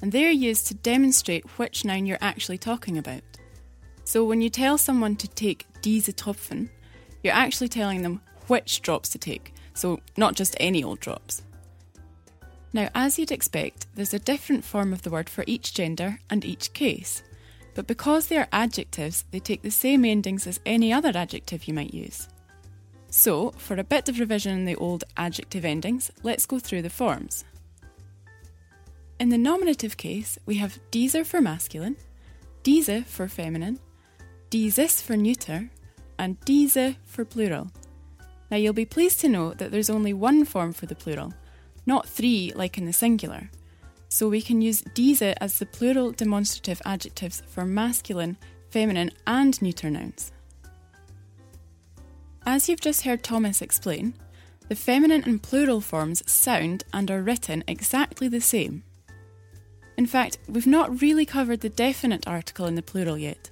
And 0.00 0.12
they 0.12 0.26
are 0.26 0.30
used 0.30 0.66
to 0.68 0.74
demonstrate 0.74 1.58
which 1.58 1.84
noun 1.84 2.06
you're 2.06 2.18
actually 2.20 2.58
talking 2.58 2.98
about. 2.98 3.22
So 4.04 4.24
when 4.24 4.40
you 4.40 4.50
tell 4.50 4.78
someone 4.78 5.16
to 5.16 5.28
take 5.28 5.66
diese 5.80 6.12
Tropfen, 6.12 6.68
you're 7.22 7.34
actually 7.34 7.68
telling 7.68 8.02
them 8.02 8.20
which 8.52 8.82
drops 8.82 9.08
to 9.08 9.16
take, 9.16 9.54
so 9.72 9.98
not 10.18 10.34
just 10.34 10.54
any 10.60 10.84
old 10.84 11.00
drops. 11.00 11.40
Now, 12.74 12.90
as 12.94 13.18
you'd 13.18 13.32
expect, 13.32 13.86
there's 13.94 14.12
a 14.12 14.18
different 14.18 14.62
form 14.62 14.92
of 14.92 15.00
the 15.00 15.10
word 15.10 15.30
for 15.30 15.42
each 15.46 15.72
gender 15.72 16.18
and 16.28 16.44
each 16.44 16.74
case. 16.74 17.22
But 17.74 17.86
because 17.86 18.26
they 18.26 18.36
are 18.36 18.48
adjectives, 18.52 19.24
they 19.30 19.40
take 19.40 19.62
the 19.62 19.70
same 19.70 20.04
endings 20.04 20.46
as 20.46 20.60
any 20.66 20.92
other 20.92 21.12
adjective 21.14 21.64
you 21.64 21.72
might 21.72 21.94
use. 21.94 22.28
So, 23.08 23.52
for 23.52 23.76
a 23.78 23.84
bit 23.84 24.10
of 24.10 24.20
revision 24.20 24.52
in 24.52 24.66
the 24.66 24.76
old 24.76 25.04
adjective 25.16 25.64
endings, 25.64 26.10
let's 26.22 26.44
go 26.44 26.58
through 26.58 26.82
the 26.82 26.90
forms. 26.90 27.46
In 29.18 29.30
the 29.30 29.38
nominative 29.38 29.96
case, 29.96 30.38
we 30.44 30.56
have 30.56 30.78
diese 30.90 31.24
for 31.24 31.40
masculine, 31.40 31.96
diese 32.62 33.06
for 33.06 33.28
feminine, 33.28 33.78
dieses 34.50 35.00
for 35.00 35.16
neuter, 35.16 35.70
and 36.18 36.38
diese 36.44 36.96
for 37.06 37.24
plural. 37.24 37.70
Now, 38.52 38.58
you'll 38.58 38.74
be 38.74 38.84
pleased 38.84 39.18
to 39.20 39.30
know 39.30 39.54
that 39.54 39.70
there's 39.70 39.88
only 39.88 40.12
one 40.12 40.44
form 40.44 40.74
for 40.74 40.84
the 40.84 40.94
plural, 40.94 41.32
not 41.86 42.06
three 42.06 42.52
like 42.54 42.76
in 42.76 42.84
the 42.84 42.92
singular. 42.92 43.48
So 44.10 44.28
we 44.28 44.42
can 44.42 44.60
use 44.60 44.84
diese 44.92 45.34
as 45.40 45.58
the 45.58 45.64
plural 45.64 46.12
demonstrative 46.12 46.82
adjectives 46.84 47.42
for 47.48 47.64
masculine, 47.64 48.36
feminine, 48.68 49.10
and 49.26 49.60
neuter 49.62 49.88
nouns. 49.88 50.32
As 52.44 52.68
you've 52.68 52.82
just 52.82 53.04
heard 53.04 53.22
Thomas 53.22 53.62
explain, 53.62 54.12
the 54.68 54.76
feminine 54.76 55.24
and 55.24 55.42
plural 55.42 55.80
forms 55.80 56.22
sound 56.30 56.84
and 56.92 57.10
are 57.10 57.22
written 57.22 57.64
exactly 57.66 58.28
the 58.28 58.42
same. 58.42 58.82
In 59.96 60.04
fact, 60.04 60.36
we've 60.46 60.66
not 60.66 61.00
really 61.00 61.24
covered 61.24 61.62
the 61.62 61.70
definite 61.70 62.28
article 62.28 62.66
in 62.66 62.74
the 62.74 62.82
plural 62.82 63.16
yet, 63.16 63.48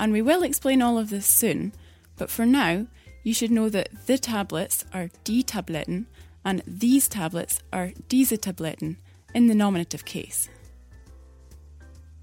and 0.00 0.12
we 0.12 0.22
will 0.22 0.42
explain 0.42 0.82
all 0.82 0.98
of 0.98 1.08
this 1.08 1.24
soon, 1.26 1.72
but 2.16 2.30
for 2.30 2.44
now, 2.44 2.88
you 3.22 3.34
should 3.34 3.50
know 3.50 3.68
that 3.68 3.88
the 4.06 4.18
tablets 4.18 4.84
are 4.92 5.10
die 5.24 5.42
Tabletten 5.42 6.06
and 6.44 6.62
these 6.66 7.08
tablets 7.08 7.60
are 7.72 7.92
diese 8.08 8.38
Tabletten 8.38 8.96
in 9.34 9.46
the 9.46 9.54
nominative 9.54 10.04
case. 10.04 10.48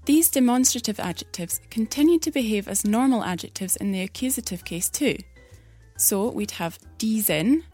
These 0.04 0.30
demonstrative 0.30 0.98
adjectives 0.98 1.60
continue 1.70 2.18
to 2.20 2.30
behave 2.30 2.66
as 2.66 2.84
normal 2.84 3.22
adjectives 3.22 3.76
in 3.76 3.92
the 3.92 4.02
accusative 4.02 4.64
case 4.64 4.88
too. 4.88 5.18
So 5.96 6.30
we'd 6.30 6.52
have 6.52 6.78
diesen, 6.98 7.64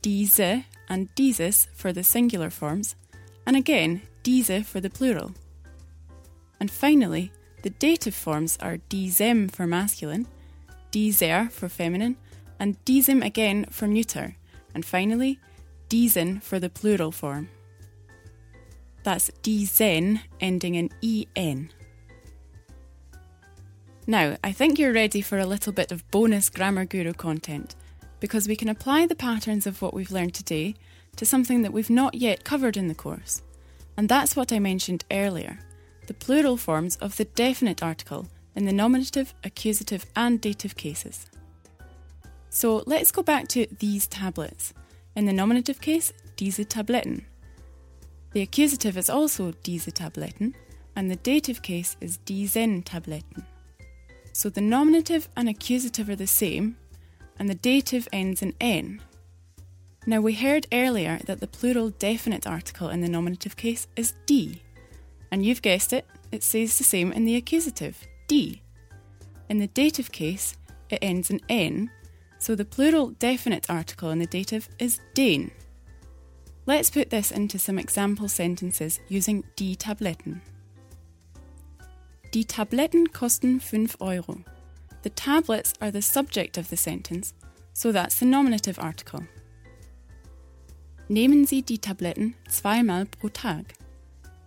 diese, 0.00 0.64
and 0.88 1.14
dieses 1.14 1.66
for 1.74 1.92
the 1.92 2.02
singular 2.02 2.50
forms, 2.50 2.96
and 3.46 3.56
again 3.56 4.02
diese 4.22 4.64
for 4.64 4.80
the 4.80 4.90
plural. 4.90 5.32
And 6.60 6.70
finally, 6.70 7.32
the 7.62 7.70
dative 7.70 8.14
forms 8.14 8.56
are 8.60 8.78
diesem 8.88 9.50
for 9.50 9.66
masculine, 9.66 10.26
dieser 10.92 11.50
for 11.50 11.68
feminine, 11.68 12.16
and 12.62 12.82
diesem 12.84 13.24
again 13.24 13.66
for 13.70 13.88
neuter, 13.88 14.36
and 14.72 14.84
finally, 14.86 15.40
diesen 15.88 16.38
for 16.38 16.60
the 16.60 16.70
plural 16.70 17.10
form. 17.10 17.48
That's 19.02 19.32
diesen 19.42 20.20
ending 20.40 20.76
in 20.76 20.88
en. 21.34 21.70
Now, 24.06 24.36
I 24.44 24.52
think 24.52 24.78
you're 24.78 24.92
ready 24.92 25.20
for 25.22 25.40
a 25.40 25.46
little 25.46 25.72
bit 25.72 25.90
of 25.90 26.08
bonus 26.12 26.50
Grammar 26.50 26.84
Guru 26.84 27.12
content 27.12 27.74
because 28.20 28.46
we 28.46 28.54
can 28.54 28.68
apply 28.68 29.06
the 29.06 29.16
patterns 29.16 29.66
of 29.66 29.82
what 29.82 29.92
we've 29.92 30.12
learned 30.12 30.34
today 30.34 30.76
to 31.16 31.26
something 31.26 31.62
that 31.62 31.72
we've 31.72 31.90
not 31.90 32.14
yet 32.14 32.44
covered 32.44 32.76
in 32.76 32.86
the 32.86 32.94
course. 32.94 33.42
And 33.96 34.08
that's 34.08 34.36
what 34.36 34.52
I 34.52 34.60
mentioned 34.60 35.04
earlier 35.10 35.58
the 36.06 36.14
plural 36.14 36.56
forms 36.56 36.94
of 36.96 37.16
the 37.16 37.24
definite 37.24 37.82
article 37.82 38.28
in 38.54 38.66
the 38.66 38.72
nominative, 38.72 39.34
accusative, 39.42 40.06
and 40.14 40.40
dative 40.40 40.76
cases. 40.76 41.26
So 42.54 42.82
let's 42.86 43.10
go 43.10 43.22
back 43.22 43.48
to 43.48 43.66
these 43.78 44.06
tablets. 44.06 44.74
In 45.16 45.24
the 45.24 45.32
nominative 45.32 45.80
case, 45.80 46.12
diese 46.36 46.68
Tabletten. 46.68 47.24
The 48.34 48.42
accusative 48.42 48.98
is 48.98 49.08
also 49.08 49.52
diese 49.62 49.90
Tabletten, 49.90 50.54
and 50.94 51.10
the 51.10 51.16
dative 51.16 51.62
case 51.62 51.96
is 52.02 52.18
diesen 52.18 52.82
Tabletten. 52.84 53.46
So 54.34 54.50
the 54.50 54.60
nominative 54.60 55.30
and 55.34 55.48
accusative 55.48 56.10
are 56.10 56.16
the 56.16 56.26
same, 56.26 56.76
and 57.38 57.48
the 57.48 57.54
dative 57.54 58.06
ends 58.12 58.42
in 58.42 58.54
n. 58.60 59.00
Now 60.04 60.20
we 60.20 60.34
heard 60.34 60.66
earlier 60.72 61.20
that 61.24 61.40
the 61.40 61.46
plural 61.46 61.88
definite 61.88 62.46
article 62.46 62.90
in 62.90 63.00
the 63.00 63.08
nominative 63.08 63.56
case 63.56 63.86
is 63.96 64.12
die, 64.26 64.60
and 65.30 65.42
you've 65.42 65.62
guessed 65.62 65.94
it, 65.94 66.06
it 66.30 66.42
says 66.42 66.76
the 66.76 66.84
same 66.84 67.12
in 67.12 67.24
the 67.24 67.36
accusative, 67.36 68.06
die. 68.28 68.60
In 69.48 69.58
the 69.58 69.68
dative 69.68 70.12
case, 70.12 70.54
it 70.90 70.98
ends 71.00 71.30
in 71.30 71.40
n, 71.48 71.90
so 72.42 72.56
the 72.56 72.64
plural 72.64 73.10
definite 73.20 73.70
article 73.70 74.10
in 74.10 74.18
the 74.18 74.26
dative 74.26 74.68
is 74.80 75.00
den. 75.14 75.48
Let's 76.66 76.90
put 76.90 77.08
this 77.08 77.30
into 77.30 77.56
some 77.56 77.78
example 77.78 78.28
sentences 78.28 78.98
using 79.08 79.44
die 79.54 79.76
Tabletten. 79.78 80.42
Die 82.32 82.42
Tabletten 82.42 83.12
kosten 83.12 83.60
5 83.60 83.96
Euro. 84.00 84.42
The 85.02 85.10
tablets 85.10 85.74
are 85.80 85.92
the 85.92 86.02
subject 86.02 86.58
of 86.58 86.68
the 86.68 86.76
sentence, 86.76 87.32
so 87.74 87.92
that's 87.92 88.18
the 88.18 88.26
nominative 88.26 88.80
article. 88.80 89.22
Nehmen 91.08 91.46
Sie 91.46 91.62
die 91.62 91.78
Tabletten 91.78 92.34
zweimal 92.48 93.06
pro 93.06 93.28
Tag. 93.28 93.74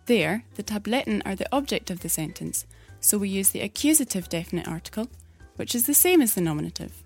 There, 0.05 0.43
the 0.55 0.63
Tabletten 0.63 1.21
are 1.25 1.35
the 1.35 1.47
object 1.55 1.89
of 1.89 2.01
the 2.01 2.09
sentence, 2.09 2.65
so 2.99 3.17
we 3.17 3.29
use 3.29 3.51
the 3.51 3.61
accusative 3.61 4.27
definite 4.27 4.67
article, 4.67 5.07
which 5.55 5.73
is 5.73 5.85
the 5.85 5.93
same 5.93 6.21
as 6.21 6.33
the 6.33 6.41
nominative. 6.41 7.04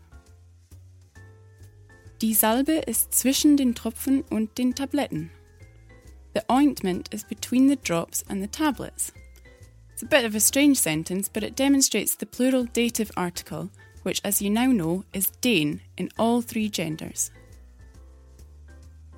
Die 2.21 2.33
Salbe 2.33 2.73
ist 2.73 3.13
zwischen 3.13 3.55
den 3.55 3.75
Tropfen 3.75 4.23
und 4.29 4.57
den 4.57 4.75
Tabletten. 4.75 5.31
The 6.33 6.41
ointment 6.49 7.13
is 7.13 7.23
between 7.23 7.69
the 7.69 7.77
drops 7.77 8.25
and 8.27 8.41
the 8.41 8.47
tablets. 8.47 9.13
It's 9.93 10.03
a 10.03 10.05
bit 10.05 10.25
of 10.25 10.35
a 10.35 10.41
strange 10.41 10.77
sentence, 10.77 11.29
but 11.29 11.43
it 11.43 11.55
demonstrates 11.55 12.15
the 12.15 12.25
plural 12.25 12.65
dative 12.65 13.09
article, 13.15 13.69
which, 14.03 14.19
as 14.25 14.41
you 14.41 14.49
now 14.49 14.65
know, 14.65 15.05
is 15.13 15.31
den 15.39 15.79
in 15.95 16.09
all 16.17 16.41
three 16.41 16.67
genders. 16.67 17.31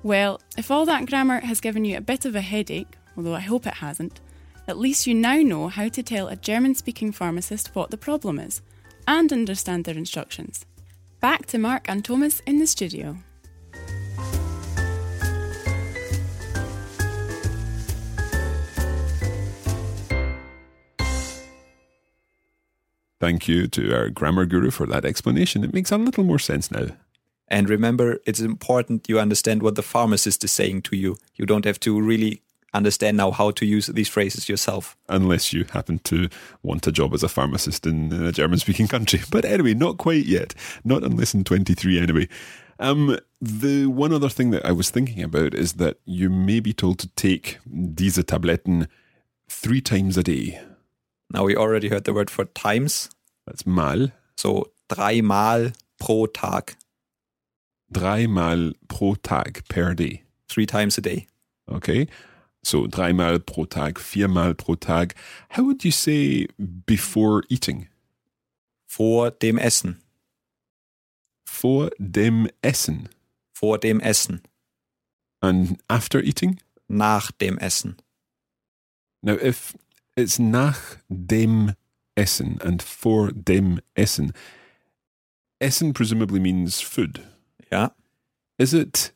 Well, 0.04 0.40
if 0.56 0.70
all 0.70 0.86
that 0.86 1.06
grammar 1.06 1.40
has 1.40 1.60
given 1.60 1.84
you 1.84 1.96
a 1.96 2.00
bit 2.00 2.24
of 2.24 2.36
a 2.36 2.40
headache, 2.40 2.96
although 3.16 3.34
I 3.34 3.40
hope 3.40 3.66
it 3.66 3.74
hasn't, 3.74 4.20
at 4.68 4.78
least 4.78 5.08
you 5.08 5.14
now 5.14 5.38
know 5.42 5.66
how 5.66 5.88
to 5.88 6.02
tell 6.04 6.28
a 6.28 6.36
German 6.36 6.76
speaking 6.76 7.10
pharmacist 7.10 7.74
what 7.74 7.90
the 7.90 7.96
problem 7.96 8.38
is 8.38 8.62
and 9.08 9.32
understand 9.32 9.86
their 9.86 9.96
instructions. 9.96 10.66
Back 11.22 11.46
to 11.46 11.58
Mark 11.58 11.88
and 11.88 12.04
Thomas 12.04 12.40
in 12.46 12.58
the 12.58 12.66
studio. 12.66 13.16
Thank 23.20 23.46
you 23.46 23.68
to 23.68 23.94
our 23.94 24.08
grammar 24.08 24.46
guru 24.46 24.72
for 24.72 24.84
that 24.86 25.04
explanation. 25.04 25.62
It 25.62 25.72
makes 25.72 25.92
a 25.92 25.96
little 25.96 26.24
more 26.24 26.40
sense 26.40 26.72
now. 26.72 26.88
And 27.46 27.70
remember, 27.70 28.18
it's 28.26 28.40
important 28.40 29.08
you 29.08 29.20
understand 29.20 29.62
what 29.62 29.76
the 29.76 29.82
pharmacist 29.82 30.42
is 30.42 30.50
saying 30.50 30.82
to 30.82 30.96
you. 30.96 31.16
You 31.36 31.46
don't 31.46 31.64
have 31.64 31.78
to 31.80 32.00
really 32.00 32.42
understand 32.74 33.16
now 33.16 33.30
how 33.30 33.50
to 33.52 33.66
use 33.66 33.86
these 33.86 34.08
phrases 34.08 34.48
yourself. 34.48 34.96
Unless 35.08 35.52
you 35.52 35.64
happen 35.64 35.98
to 36.00 36.28
want 36.62 36.86
a 36.86 36.92
job 36.92 37.14
as 37.14 37.22
a 37.22 37.28
pharmacist 37.28 37.86
in 37.86 38.12
a 38.12 38.32
German 38.32 38.58
speaking 38.58 38.88
country. 38.88 39.20
But 39.30 39.44
anyway, 39.44 39.74
not 39.74 39.98
quite 39.98 40.26
yet. 40.26 40.54
Not 40.84 41.02
unless 41.02 41.34
in 41.34 41.44
23 41.44 42.00
anyway. 42.00 42.28
Um, 42.78 43.18
the 43.40 43.86
one 43.86 44.12
other 44.12 44.28
thing 44.28 44.50
that 44.50 44.66
I 44.66 44.72
was 44.72 44.90
thinking 44.90 45.22
about 45.22 45.54
is 45.54 45.74
that 45.74 45.98
you 46.04 46.30
may 46.30 46.60
be 46.60 46.72
told 46.72 46.98
to 47.00 47.08
take 47.08 47.58
diese 47.94 48.24
Tabletten 48.24 48.88
three 49.48 49.80
times 49.80 50.16
a 50.16 50.22
day. 50.22 50.60
Now 51.30 51.44
we 51.44 51.56
already 51.56 51.88
heard 51.88 52.04
the 52.04 52.12
word 52.12 52.30
for 52.30 52.44
times. 52.44 53.10
That's 53.46 53.66
mal. 53.66 54.08
So 54.36 54.72
dreimal 54.88 55.74
pro 55.98 56.26
Tag. 56.26 56.74
Dreimal 57.92 58.74
pro 58.88 59.14
Tag 59.14 59.62
per 59.68 59.94
day. 59.94 60.22
Three 60.48 60.66
times 60.66 60.98
a 60.98 61.00
day. 61.00 61.26
Okay. 61.70 62.08
So 62.64 62.86
dreimal 62.86 63.44
pro 63.44 63.64
Tag, 63.64 63.98
viermal 63.98 64.56
pro 64.56 64.76
Tag. 64.76 65.14
How 65.50 65.64
would 65.64 65.84
you 65.84 65.90
say 65.90 66.46
before 66.86 67.42
eating? 67.48 67.88
Vor 68.86 69.30
dem 69.30 69.58
Essen. 69.58 70.00
Vor 71.44 71.90
dem 71.98 72.48
Essen. 72.62 73.08
Vor 73.52 73.78
dem 73.78 74.00
Essen. 74.00 74.42
And 75.40 75.80
after 75.88 76.22
eating? 76.22 76.60
Nach 76.88 77.32
dem 77.32 77.58
Essen. 77.58 77.96
Now, 79.22 79.34
if 79.34 79.76
it's 80.16 80.38
nach 80.38 80.96
dem 81.08 81.74
Essen 82.16 82.60
and 82.60 82.82
vor 82.82 83.32
dem 83.32 83.80
Essen, 83.94 84.32
Essen 85.60 85.92
presumably 85.94 86.40
means 86.40 86.80
food. 86.80 87.22
Yeah. 87.72 87.90
Is 88.58 88.74
it 88.74 89.12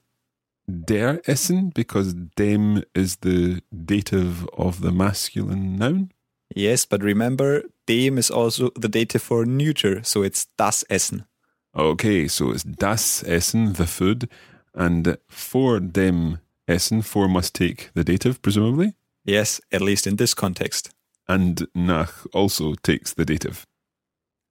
der 0.66 1.20
Essen 1.28 1.70
because 1.70 2.14
dem 2.36 2.82
is 2.94 3.18
the 3.22 3.62
dative 3.70 4.48
of 4.52 4.80
the 4.80 4.92
masculine 4.92 5.76
noun? 5.76 6.10
Yes, 6.54 6.86
but 6.86 7.02
remember, 7.02 7.64
dem 7.86 8.18
is 8.18 8.30
also 8.30 8.70
the 8.76 8.88
dative 8.88 9.22
for 9.22 9.44
neuter, 9.44 10.02
so 10.04 10.22
it's 10.22 10.46
das 10.56 10.84
Essen. 10.88 11.26
Okay, 11.74 12.28
so 12.28 12.52
it's 12.52 12.64
das 12.64 13.22
Essen, 13.24 13.74
the 13.74 13.86
food, 13.86 14.28
and 14.74 15.18
vor 15.28 15.80
dem 15.80 16.38
Essen, 16.66 17.02
vor 17.02 17.28
must 17.28 17.54
take 17.54 17.90
the 17.94 18.04
dative, 18.04 18.40
presumably? 18.40 18.94
Yes, 19.24 19.60
at 19.72 19.82
least 19.82 20.06
in 20.06 20.16
this 20.16 20.34
context. 20.34 20.90
And 21.28 21.66
nach 21.74 22.26
also 22.32 22.74
takes 22.82 23.12
the 23.14 23.24
dative. 23.24 23.64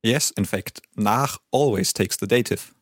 Yes, 0.03 0.31
in 0.31 0.45
fact, 0.45 0.81
nach 0.95 1.39
always 1.51 1.93
takes 1.93 2.17
the 2.17 2.27
dative. 2.27 2.73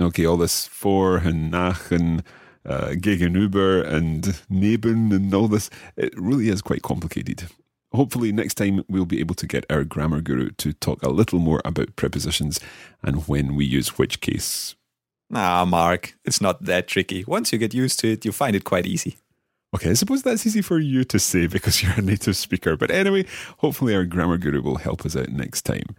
Okay, 0.00 0.26
all 0.26 0.36
this 0.36 0.66
vor 0.68 1.16
and 1.16 1.50
nach 1.50 1.90
and 1.90 2.22
uh, 2.66 2.94
gegenüber 2.96 3.82
and 3.86 4.42
neben 4.48 5.12
and 5.12 5.32
all 5.34 5.48
this, 5.48 5.70
it 5.96 6.12
really 6.16 6.48
is 6.48 6.62
quite 6.62 6.82
complicated. 6.82 7.44
Hopefully, 7.92 8.32
next 8.32 8.54
time 8.54 8.84
we'll 8.88 9.06
be 9.06 9.20
able 9.20 9.34
to 9.36 9.46
get 9.46 9.64
our 9.70 9.84
grammar 9.84 10.20
guru 10.20 10.50
to 10.50 10.72
talk 10.72 11.02
a 11.02 11.08
little 11.08 11.38
more 11.38 11.62
about 11.64 11.96
prepositions 11.96 12.60
and 13.02 13.26
when 13.28 13.54
we 13.54 13.64
use 13.64 13.98
which 13.98 14.20
case. 14.20 14.74
Ah, 15.32 15.64
Mark, 15.64 16.14
it's 16.24 16.40
not 16.40 16.64
that 16.64 16.86
tricky. 16.86 17.24
Once 17.26 17.52
you 17.52 17.58
get 17.58 17.74
used 17.74 17.98
to 18.00 18.12
it, 18.12 18.24
you 18.24 18.32
find 18.32 18.54
it 18.54 18.64
quite 18.64 18.86
easy. 18.86 19.16
Okay, 19.74 19.90
I 19.90 19.94
suppose 19.94 20.22
that's 20.22 20.46
easy 20.46 20.62
for 20.62 20.78
you 20.78 21.04
to 21.04 21.18
say 21.18 21.46
because 21.54 21.82
you're 21.82 21.92
a 21.96 22.02
native 22.02 22.36
speaker. 22.36 22.76
But 22.76 22.90
anyway, 22.90 23.26
hopefully, 23.58 23.94
our 23.94 24.04
grammar 24.04 24.38
guru 24.38 24.62
will 24.62 24.76
help 24.76 25.04
us 25.04 25.16
out 25.16 25.28
next 25.28 25.62
time. 25.62 25.96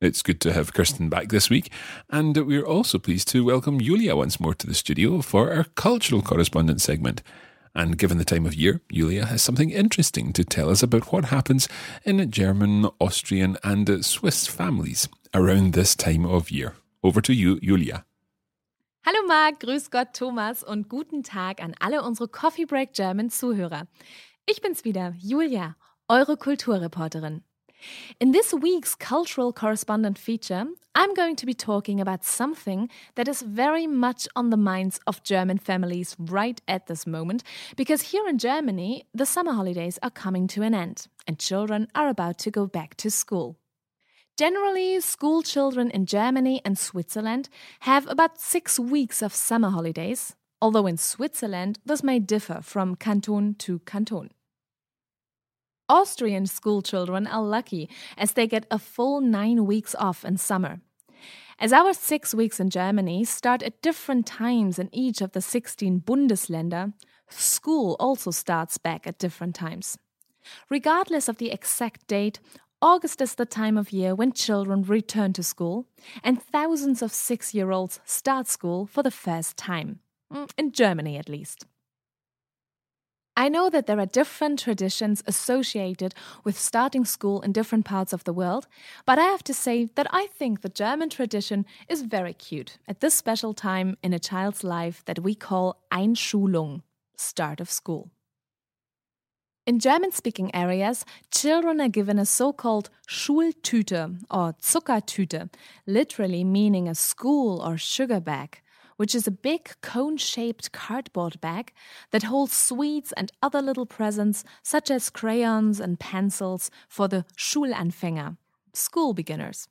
It's 0.00 0.22
good 0.22 0.40
to 0.42 0.52
have 0.52 0.74
Kirsten 0.74 1.08
back 1.08 1.30
this 1.30 1.50
week, 1.50 1.72
and 2.08 2.36
we're 2.36 2.64
also 2.64 3.00
pleased 3.00 3.26
to 3.28 3.44
welcome 3.44 3.80
Julia 3.80 4.14
once 4.14 4.38
more 4.38 4.54
to 4.54 4.64
the 4.64 4.74
studio 4.74 5.20
for 5.22 5.52
our 5.52 5.64
cultural 5.74 6.22
correspondence 6.22 6.84
segment. 6.84 7.20
And 7.74 7.98
given 7.98 8.16
the 8.16 8.24
time 8.24 8.46
of 8.46 8.54
year, 8.54 8.80
Julia 8.92 9.26
has 9.26 9.42
something 9.42 9.70
interesting 9.70 10.32
to 10.34 10.44
tell 10.44 10.70
us 10.70 10.84
about 10.84 11.12
what 11.12 11.24
happens 11.26 11.68
in 12.04 12.30
German, 12.30 12.88
Austrian, 13.00 13.56
and 13.64 14.04
Swiss 14.04 14.46
families 14.46 15.08
around 15.34 15.72
this 15.72 15.96
time 15.96 16.24
of 16.24 16.52
year. 16.52 16.76
Over 17.02 17.20
to 17.20 17.32
you, 17.32 17.58
Julia. 17.58 18.04
Hallo 19.04 19.26
Marc, 19.26 19.58
grüß 19.58 19.90
Gott 19.90 20.14
Thomas 20.14 20.62
und 20.62 20.88
guten 20.88 21.24
Tag 21.24 21.60
an 21.60 21.74
alle 21.80 22.04
unsere 22.04 22.28
Coffee 22.28 22.66
Break 22.66 22.92
German 22.92 23.30
Zuhörer. 23.30 23.88
Ich 24.46 24.60
bin's 24.60 24.84
wieder, 24.84 25.14
Julia, 25.18 25.74
eure 26.08 26.36
Kulturreporterin. 26.36 27.42
In 28.20 28.32
this 28.32 28.52
week's 28.52 28.94
cultural 28.94 29.52
correspondent 29.52 30.18
feature, 30.18 30.66
I'm 30.94 31.14
going 31.14 31.36
to 31.36 31.46
be 31.46 31.54
talking 31.54 32.00
about 32.00 32.24
something 32.24 32.88
that 33.14 33.28
is 33.28 33.42
very 33.42 33.86
much 33.86 34.26
on 34.34 34.50
the 34.50 34.56
minds 34.56 34.98
of 35.06 35.22
German 35.22 35.58
families 35.58 36.16
right 36.18 36.60
at 36.66 36.86
this 36.86 37.06
moment, 37.06 37.44
because 37.76 38.10
here 38.10 38.26
in 38.28 38.38
Germany, 38.38 39.04
the 39.14 39.26
summer 39.26 39.52
holidays 39.52 39.98
are 40.02 40.10
coming 40.10 40.48
to 40.48 40.62
an 40.62 40.74
end 40.74 41.06
and 41.26 41.38
children 41.38 41.86
are 41.94 42.08
about 42.08 42.38
to 42.38 42.50
go 42.50 42.66
back 42.66 42.96
to 42.96 43.10
school. 43.10 43.58
Generally, 44.36 45.00
school 45.00 45.42
children 45.42 45.90
in 45.90 46.06
Germany 46.06 46.60
and 46.64 46.78
Switzerland 46.78 47.48
have 47.80 48.08
about 48.08 48.40
six 48.40 48.78
weeks 48.78 49.22
of 49.22 49.34
summer 49.34 49.70
holidays, 49.70 50.36
although 50.60 50.86
in 50.86 50.96
Switzerland 50.96 51.78
this 51.84 52.02
may 52.02 52.18
differ 52.18 52.60
from 52.62 52.96
canton 52.96 53.54
to 53.54 53.80
canton. 53.80 54.30
Austrian 55.88 56.46
school 56.46 56.82
children 56.82 57.26
are 57.26 57.42
lucky 57.42 57.88
as 58.16 58.32
they 58.32 58.46
get 58.46 58.66
a 58.70 58.78
full 58.78 59.20
nine 59.20 59.66
weeks 59.66 59.94
off 59.94 60.24
in 60.24 60.36
summer. 60.36 60.80
As 61.58 61.72
our 61.72 61.92
six 61.92 62.34
weeks 62.34 62.60
in 62.60 62.70
Germany 62.70 63.24
start 63.24 63.62
at 63.62 63.82
different 63.82 64.26
times 64.26 64.78
in 64.78 64.88
each 64.92 65.20
of 65.20 65.32
the 65.32 65.40
16 65.40 66.02
Bundesländer, 66.02 66.92
school 67.28 67.96
also 67.98 68.30
starts 68.30 68.78
back 68.78 69.06
at 69.06 69.18
different 69.18 69.54
times. 69.54 69.98
Regardless 70.70 71.28
of 71.28 71.38
the 71.38 71.50
exact 71.50 72.06
date, 72.06 72.38
August 72.80 73.20
is 73.20 73.34
the 73.34 73.44
time 73.44 73.76
of 73.76 73.92
year 73.92 74.14
when 74.14 74.32
children 74.32 74.82
return 74.82 75.32
to 75.32 75.42
school, 75.42 75.86
and 76.22 76.40
thousands 76.40 77.02
of 77.02 77.12
six 77.12 77.52
year 77.52 77.72
olds 77.72 77.98
start 78.04 78.46
school 78.46 78.86
for 78.86 79.02
the 79.02 79.10
first 79.10 79.56
time. 79.56 79.98
Mm, 80.32 80.50
in 80.56 80.70
Germany, 80.72 81.16
at 81.16 81.28
least. 81.28 81.66
I 83.38 83.48
know 83.48 83.70
that 83.70 83.86
there 83.86 84.00
are 84.00 84.06
different 84.06 84.58
traditions 84.58 85.22
associated 85.24 86.12
with 86.42 86.58
starting 86.58 87.04
school 87.04 87.40
in 87.40 87.52
different 87.52 87.84
parts 87.84 88.12
of 88.12 88.24
the 88.24 88.32
world, 88.32 88.66
but 89.06 89.16
I 89.16 89.26
have 89.26 89.44
to 89.44 89.54
say 89.54 89.84
that 89.94 90.08
I 90.10 90.26
think 90.26 90.62
the 90.62 90.68
German 90.68 91.08
tradition 91.08 91.64
is 91.88 92.02
very 92.02 92.34
cute 92.34 92.78
at 92.88 92.98
this 92.98 93.14
special 93.14 93.54
time 93.54 93.96
in 94.02 94.12
a 94.12 94.18
child's 94.18 94.64
life 94.64 95.04
that 95.04 95.20
we 95.20 95.36
call 95.36 95.80
Einschulung, 95.92 96.82
start 97.16 97.60
of 97.60 97.70
school. 97.70 98.10
In 99.68 99.78
German 99.78 100.10
speaking 100.10 100.52
areas, 100.52 101.04
children 101.30 101.80
are 101.80 101.88
given 101.88 102.18
a 102.18 102.26
so 102.26 102.52
called 102.52 102.90
Schultüte 103.08 104.18
or 104.32 104.54
Zuckertüte, 104.60 105.48
literally 105.86 106.42
meaning 106.42 106.88
a 106.88 106.94
school 106.96 107.60
or 107.60 107.78
sugar 107.78 108.18
bag, 108.18 108.62
which 108.98 109.14
is 109.14 109.26
a 109.26 109.30
big 109.30 109.70
cone 109.80 110.16
shaped 110.16 110.72
cardboard 110.72 111.40
bag 111.40 111.72
that 112.10 112.24
holds 112.24 112.52
sweets 112.52 113.12
and 113.16 113.32
other 113.42 113.62
little 113.62 113.86
presents, 113.86 114.44
such 114.62 114.90
as 114.90 115.08
crayons 115.08 115.80
and 115.80 115.98
pencils, 115.98 116.70
for 116.88 117.08
the 117.08 117.24
Schulanfänger, 117.36 118.36
school 118.74 119.14
beginners. 119.14 119.68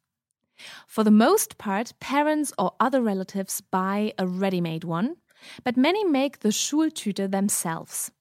For 0.88 1.04
the 1.04 1.12
most 1.12 1.58
part, 1.58 1.94
parents 2.00 2.54
or 2.58 2.72
other 2.80 3.02
relatives 3.02 3.62
buy 3.62 4.14
a 4.18 4.26
ready 4.26 4.62
made 4.62 4.86
one, 4.86 5.18
but 5.64 5.78
many 5.78 6.04
make 6.04 6.40
the 6.40 6.50
Schultüte 6.50 7.30
themselves. 7.30 8.12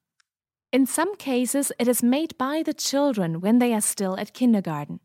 In 0.73 0.87
some 0.87 1.17
cases, 1.17 1.73
it 1.79 1.89
is 1.89 2.03
made 2.03 2.37
by 2.37 2.63
the 2.63 2.75
children 2.75 3.41
when 3.41 3.61
they 3.61 3.73
are 3.73 3.81
still 3.81 4.19
at 4.19 4.35
kindergarten. 4.35 5.01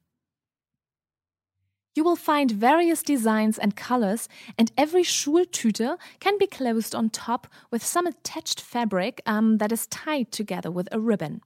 You 1.93 2.05
will 2.05 2.15
find 2.15 2.51
various 2.51 3.03
designs 3.03 3.59
and 3.59 3.75
colors, 3.75 4.29
and 4.57 4.71
every 4.77 5.03
Schultüte 5.03 5.97
can 6.19 6.37
be 6.37 6.47
closed 6.47 6.95
on 6.95 7.09
top 7.09 7.47
with 7.69 7.83
some 7.83 8.07
attached 8.07 8.61
fabric 8.61 9.21
um, 9.25 9.57
that 9.57 9.73
is 9.73 9.87
tied 9.87 10.31
together 10.31 10.71
with 10.71 10.87
a 10.91 10.99
ribbon. 10.99 11.41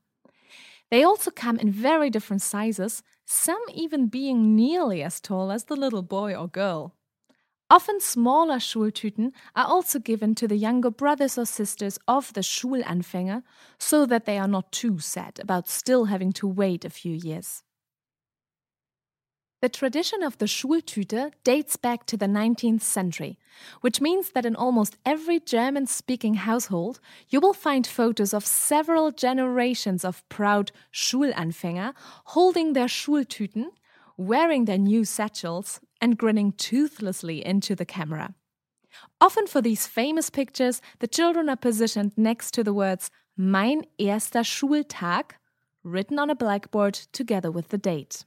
They 0.91 1.03
also 1.03 1.31
come 1.31 1.57
in 1.57 1.71
very 1.71 2.11
different 2.11 2.43
sizes, 2.43 3.01
some 3.25 3.61
even 3.73 4.07
being 4.07 4.55
nearly 4.55 5.01
as 5.01 5.19
tall 5.19 5.51
as 5.51 5.63
the 5.63 5.75
little 5.75 6.03
boy 6.03 6.35
or 6.35 6.47
girl. 6.47 6.93
Often 7.67 8.01
smaller 8.01 8.57
Schultüten 8.57 9.31
are 9.55 9.65
also 9.65 9.97
given 9.97 10.35
to 10.35 10.47
the 10.47 10.55
younger 10.55 10.91
brothers 10.91 11.39
or 11.39 11.47
sisters 11.47 11.97
of 12.07 12.31
the 12.33 12.41
Schulanfänger 12.41 13.41
so 13.79 14.05
that 14.05 14.25
they 14.25 14.37
are 14.37 14.47
not 14.47 14.71
too 14.71 14.99
sad 14.99 15.39
about 15.39 15.67
still 15.67 16.05
having 16.05 16.31
to 16.33 16.47
wait 16.47 16.85
a 16.85 16.91
few 16.91 17.15
years. 17.15 17.63
The 19.65 19.69
tradition 19.69 20.21
of 20.21 20.37
the 20.37 20.45
Schultüte 20.45 21.31
dates 21.43 21.75
back 21.75 22.05
to 22.05 22.17
the 22.17 22.27
19th 22.27 22.83
century, 22.83 23.39
which 23.81 23.99
means 23.99 24.29
that 24.29 24.45
in 24.45 24.55
almost 24.55 24.95
every 25.03 25.39
German 25.39 25.87
speaking 25.87 26.35
household, 26.35 26.99
you 27.29 27.39
will 27.39 27.55
find 27.55 27.87
photos 27.87 28.31
of 28.31 28.45
several 28.45 29.09
generations 29.09 30.05
of 30.05 30.23
proud 30.29 30.71
Schulanfänger 30.93 31.95
holding 32.25 32.73
their 32.73 32.85
Schultüten, 32.85 33.69
wearing 34.17 34.65
their 34.65 34.77
new 34.77 35.03
satchels, 35.03 35.79
and 35.99 36.15
grinning 36.15 36.51
toothlessly 36.51 37.43
into 37.43 37.73
the 37.73 37.85
camera. 37.85 38.35
Often 39.19 39.47
for 39.47 39.63
these 39.63 39.87
famous 39.87 40.29
pictures, 40.29 40.79
the 40.99 41.07
children 41.07 41.49
are 41.49 41.55
positioned 41.55 42.11
next 42.15 42.51
to 42.51 42.63
the 42.63 42.71
words 42.71 43.09
Mein 43.35 43.81
erster 43.99 44.43
Schultag, 44.43 45.31
written 45.83 46.19
on 46.19 46.29
a 46.29 46.35
blackboard 46.35 46.93
together 47.11 47.49
with 47.49 47.69
the 47.69 47.79
date. 47.79 48.25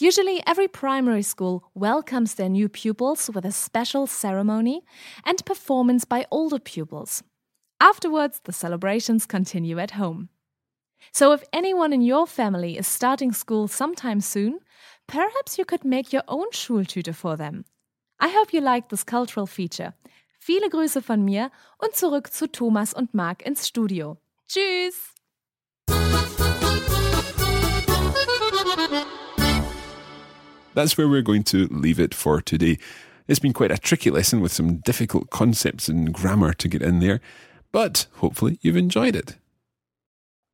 Usually, 0.00 0.40
every 0.46 0.68
primary 0.68 1.22
school 1.22 1.64
welcomes 1.74 2.34
their 2.34 2.48
new 2.48 2.68
pupils 2.68 3.28
with 3.34 3.44
a 3.44 3.50
special 3.50 4.06
ceremony 4.06 4.84
and 5.26 5.44
performance 5.44 6.04
by 6.04 6.24
older 6.30 6.60
pupils. 6.60 7.24
Afterwards, 7.80 8.40
the 8.44 8.52
celebrations 8.52 9.26
continue 9.26 9.80
at 9.80 9.92
home. 9.92 10.28
So, 11.12 11.32
if 11.32 11.42
anyone 11.52 11.92
in 11.92 12.00
your 12.00 12.28
family 12.28 12.78
is 12.78 12.86
starting 12.86 13.32
school 13.32 13.66
sometime 13.66 14.20
soon, 14.20 14.60
perhaps 15.08 15.58
you 15.58 15.64
could 15.64 15.84
make 15.84 16.12
your 16.12 16.24
own 16.28 16.50
Schultüte 16.52 17.12
for 17.12 17.36
them. 17.36 17.64
I 18.20 18.28
hope 18.28 18.52
you 18.52 18.60
like 18.60 18.90
this 18.90 19.02
cultural 19.02 19.46
feature. 19.46 19.94
Viele 20.38 20.68
Grüße 20.70 21.02
von 21.02 21.24
mir 21.24 21.50
und 21.78 21.96
zurück 21.96 22.32
zu 22.32 22.46
Thomas 22.46 22.94
und 22.94 23.14
Marc 23.14 23.44
ins 23.44 23.66
Studio. 23.66 24.18
Tschüss! 24.46 25.17
That's 30.78 30.96
where 30.96 31.08
we're 31.08 31.22
going 31.22 31.42
to 31.44 31.66
leave 31.72 31.98
it 31.98 32.14
for 32.14 32.40
today. 32.40 32.78
It's 33.26 33.40
been 33.40 33.52
quite 33.52 33.72
a 33.72 33.78
tricky 33.78 34.10
lesson 34.10 34.40
with 34.40 34.52
some 34.52 34.76
difficult 34.76 35.28
concepts 35.28 35.88
and 35.88 36.14
grammar 36.14 36.52
to 36.52 36.68
get 36.68 36.82
in 36.82 37.00
there, 37.00 37.20
but 37.72 38.06
hopefully 38.18 38.60
you've 38.62 38.76
enjoyed 38.76 39.16
it. 39.16 39.38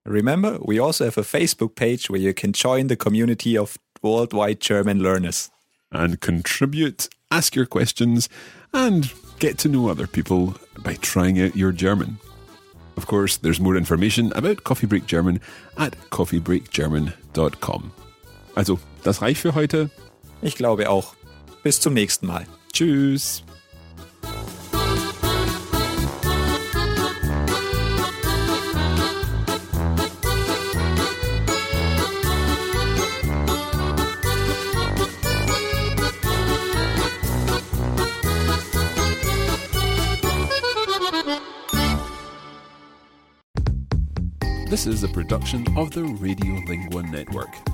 Remember, 0.06 0.56
we 0.62 0.78
also 0.78 1.04
have 1.04 1.18
a 1.18 1.24
Facebook 1.24 1.74
page 1.74 2.08
where 2.08 2.18
you 2.18 2.32
can 2.32 2.54
join 2.54 2.86
the 2.86 2.96
community 2.96 3.58
of 3.58 3.76
worldwide 4.00 4.60
German 4.60 5.02
learners. 5.02 5.50
And 5.92 6.18
contribute, 6.22 7.10
ask 7.30 7.54
your 7.54 7.66
questions, 7.66 8.30
and 8.72 9.12
get 9.40 9.58
to 9.58 9.68
know 9.68 9.90
other 9.90 10.06
people 10.06 10.54
by 10.78 10.94
trying 10.94 11.38
out 11.38 11.54
your 11.54 11.70
German. 11.70 12.16
Of 12.96 13.06
course, 13.08 13.36
there's 13.36 13.60
more 13.60 13.76
information 13.76 14.32
about 14.34 14.64
Coffee 14.64 14.86
Break 14.86 15.04
German 15.06 15.40
at 15.76 15.92
coffeebreakgerman.com. 16.08 17.92
Also, 18.56 18.80
das 19.02 19.20
reicht 19.20 19.42
für 19.42 19.54
heute. 19.54 19.90
Ich 20.44 20.56
glaube 20.56 20.90
auch. 20.90 21.14
Bis 21.62 21.80
zum 21.80 21.94
nächsten 21.94 22.26
Mal. 22.26 22.46
Tschüss. 22.70 23.42
This 44.68 44.86
is 44.86 45.04
a 45.04 45.08
production 45.08 45.64
of 45.78 45.94
the 45.94 46.02
Radiolingua 46.02 47.02
Network. 47.10 47.73